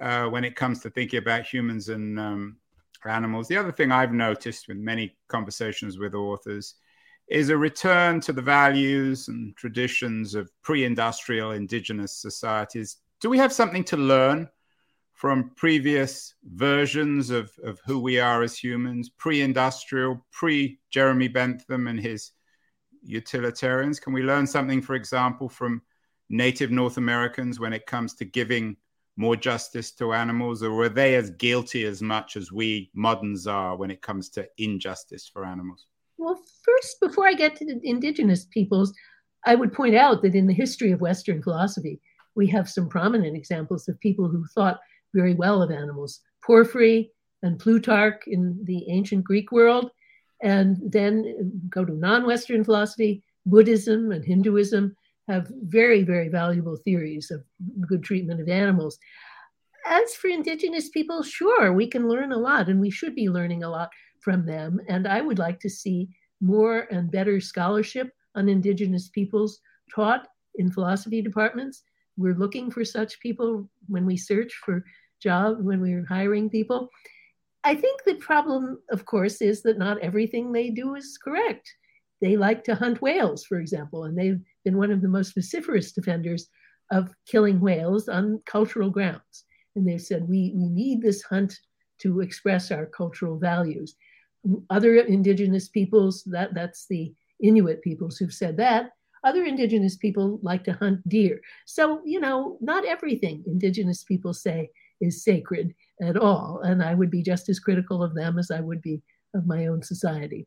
uh, 0.00 0.24
when 0.24 0.42
it 0.42 0.56
comes 0.56 0.80
to 0.80 0.90
thinking 0.90 1.20
about 1.20 1.46
humans 1.46 1.88
and 1.88 2.18
um, 2.18 2.56
animals. 3.06 3.46
The 3.46 3.56
other 3.56 3.70
thing 3.70 3.92
I've 3.92 4.12
noticed 4.12 4.66
with 4.66 4.78
many 4.78 5.16
conversations 5.28 6.00
with 6.00 6.16
authors 6.16 6.74
is 7.28 7.48
a 7.48 7.56
return 7.56 8.20
to 8.22 8.32
the 8.32 8.42
values 8.42 9.28
and 9.28 9.54
traditions 9.54 10.34
of 10.34 10.50
pre 10.62 10.84
industrial 10.84 11.52
indigenous 11.52 12.12
societies. 12.12 12.96
Do 13.20 13.30
we 13.30 13.38
have 13.38 13.52
something 13.52 13.84
to 13.84 13.96
learn 13.96 14.48
from 15.12 15.52
previous 15.54 16.34
versions 16.42 17.30
of, 17.30 17.52
of 17.62 17.78
who 17.86 18.00
we 18.00 18.18
are 18.18 18.42
as 18.42 18.58
humans, 18.58 19.10
pre 19.10 19.42
industrial, 19.42 20.26
pre 20.32 20.80
Jeremy 20.90 21.28
Bentham 21.28 21.86
and 21.86 22.00
his 22.00 22.32
utilitarians? 23.02 24.00
Can 24.00 24.12
we 24.12 24.22
learn 24.22 24.46
something, 24.46 24.82
for 24.82 24.94
example, 24.94 25.48
from 25.48 25.82
native 26.28 26.70
North 26.70 26.96
Americans 26.96 27.58
when 27.58 27.72
it 27.72 27.86
comes 27.86 28.14
to 28.14 28.24
giving 28.24 28.76
more 29.16 29.36
justice 29.36 29.90
to 29.92 30.12
animals, 30.12 30.62
or 30.62 30.72
were 30.72 30.88
they 30.88 31.14
as 31.16 31.30
guilty 31.30 31.84
as 31.84 32.00
much 32.00 32.36
as 32.36 32.50
we 32.50 32.90
moderns 32.94 33.46
are 33.46 33.76
when 33.76 33.90
it 33.90 34.00
comes 34.00 34.30
to 34.30 34.48
injustice 34.56 35.28
for 35.30 35.44
animals? 35.44 35.86
Well, 36.16 36.40
first, 36.64 36.96
before 37.00 37.26
I 37.26 37.34
get 37.34 37.56
to 37.56 37.66
the 37.66 37.80
indigenous 37.82 38.46
peoples, 38.46 38.94
I 39.44 39.54
would 39.54 39.72
point 39.72 39.94
out 39.94 40.22
that 40.22 40.34
in 40.34 40.46
the 40.46 40.54
history 40.54 40.92
of 40.92 41.00
Western 41.00 41.42
philosophy, 41.42 42.00
we 42.34 42.46
have 42.48 42.68
some 42.68 42.88
prominent 42.88 43.36
examples 43.36 43.88
of 43.88 44.00
people 44.00 44.28
who 44.28 44.44
thought 44.54 44.80
very 45.14 45.34
well 45.34 45.62
of 45.62 45.70
animals. 45.70 46.20
Porphyry 46.44 47.10
and 47.42 47.58
Plutarch 47.58 48.22
in 48.26 48.58
the 48.64 48.86
ancient 48.90 49.24
Greek 49.24 49.50
world, 49.50 49.90
and 50.42 50.78
then 50.82 51.52
go 51.68 51.84
to 51.84 51.92
non 51.92 52.26
Western 52.26 52.64
philosophy, 52.64 53.22
Buddhism 53.46 54.12
and 54.12 54.24
Hinduism 54.24 54.94
have 55.28 55.50
very, 55.62 56.02
very 56.02 56.28
valuable 56.28 56.76
theories 56.76 57.30
of 57.30 57.44
good 57.86 58.02
treatment 58.02 58.40
of 58.40 58.48
animals. 58.48 58.98
As 59.86 60.14
for 60.14 60.28
indigenous 60.28 60.88
people, 60.90 61.22
sure, 61.22 61.72
we 61.72 61.86
can 61.86 62.08
learn 62.08 62.32
a 62.32 62.38
lot, 62.38 62.68
and 62.68 62.80
we 62.80 62.90
should 62.90 63.14
be 63.14 63.30
learning 63.30 63.62
a 63.62 63.70
lot 63.70 63.90
from 64.20 64.44
them. 64.44 64.80
And 64.88 65.06
I 65.06 65.20
would 65.20 65.38
like 65.38 65.60
to 65.60 65.70
see 65.70 66.08
more 66.40 66.86
and 66.90 67.10
better 67.10 67.40
scholarship 67.40 68.12
on 68.34 68.48
indigenous 68.48 69.08
peoples 69.08 69.60
taught 69.94 70.26
in 70.56 70.70
philosophy 70.70 71.22
departments. 71.22 71.82
We're 72.16 72.34
looking 72.34 72.70
for 72.70 72.84
such 72.84 73.20
people 73.20 73.68
when 73.88 74.04
we 74.04 74.16
search 74.16 74.52
for 74.64 74.84
jobs, 75.22 75.62
when 75.62 75.80
we're 75.80 76.06
hiring 76.06 76.50
people. 76.50 76.90
I 77.62 77.74
think 77.74 78.04
the 78.04 78.14
problem, 78.14 78.78
of 78.90 79.04
course, 79.04 79.42
is 79.42 79.62
that 79.62 79.78
not 79.78 79.98
everything 79.98 80.50
they 80.50 80.70
do 80.70 80.94
is 80.94 81.18
correct. 81.22 81.70
They 82.20 82.36
like 82.36 82.64
to 82.64 82.74
hunt 82.74 83.02
whales, 83.02 83.44
for 83.44 83.58
example, 83.58 84.04
and 84.04 84.16
they've 84.16 84.40
been 84.64 84.76
one 84.76 84.90
of 84.90 85.02
the 85.02 85.08
most 85.08 85.34
vociferous 85.34 85.92
defenders 85.92 86.48
of 86.90 87.14
killing 87.26 87.60
whales 87.60 88.08
on 88.08 88.42
cultural 88.46 88.90
grounds. 88.90 89.44
And 89.76 89.86
they've 89.86 90.00
said, 90.00 90.28
we, 90.28 90.52
we 90.54 90.68
need 90.68 91.00
this 91.00 91.22
hunt 91.22 91.54
to 92.00 92.20
express 92.20 92.70
our 92.70 92.86
cultural 92.86 93.38
values. 93.38 93.94
Other 94.70 94.96
indigenous 94.96 95.68
peoples, 95.68 96.24
that, 96.24 96.54
that's 96.54 96.86
the 96.88 97.14
Inuit 97.42 97.82
peoples 97.82 98.16
who've 98.16 98.32
said 98.32 98.56
that. 98.56 98.90
Other 99.22 99.44
indigenous 99.44 99.96
people 99.96 100.40
like 100.42 100.64
to 100.64 100.72
hunt 100.72 101.06
deer. 101.08 101.40
So, 101.66 102.00
you 102.04 102.20
know, 102.20 102.56
not 102.60 102.86
everything 102.86 103.44
indigenous 103.46 104.02
people 104.02 104.32
say 104.32 104.70
is 105.00 105.22
sacred 105.22 105.74
at 106.00 106.16
all. 106.16 106.60
And 106.64 106.82
I 106.82 106.94
would 106.94 107.10
be 107.10 107.22
just 107.22 107.48
as 107.48 107.60
critical 107.60 108.02
of 108.02 108.14
them 108.14 108.38
as 108.38 108.50
I 108.50 108.60
would 108.60 108.82
be 108.82 109.02
of 109.34 109.46
my 109.46 109.66
own 109.66 109.82
society. 109.82 110.46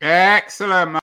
Excellent. 0.00 0.98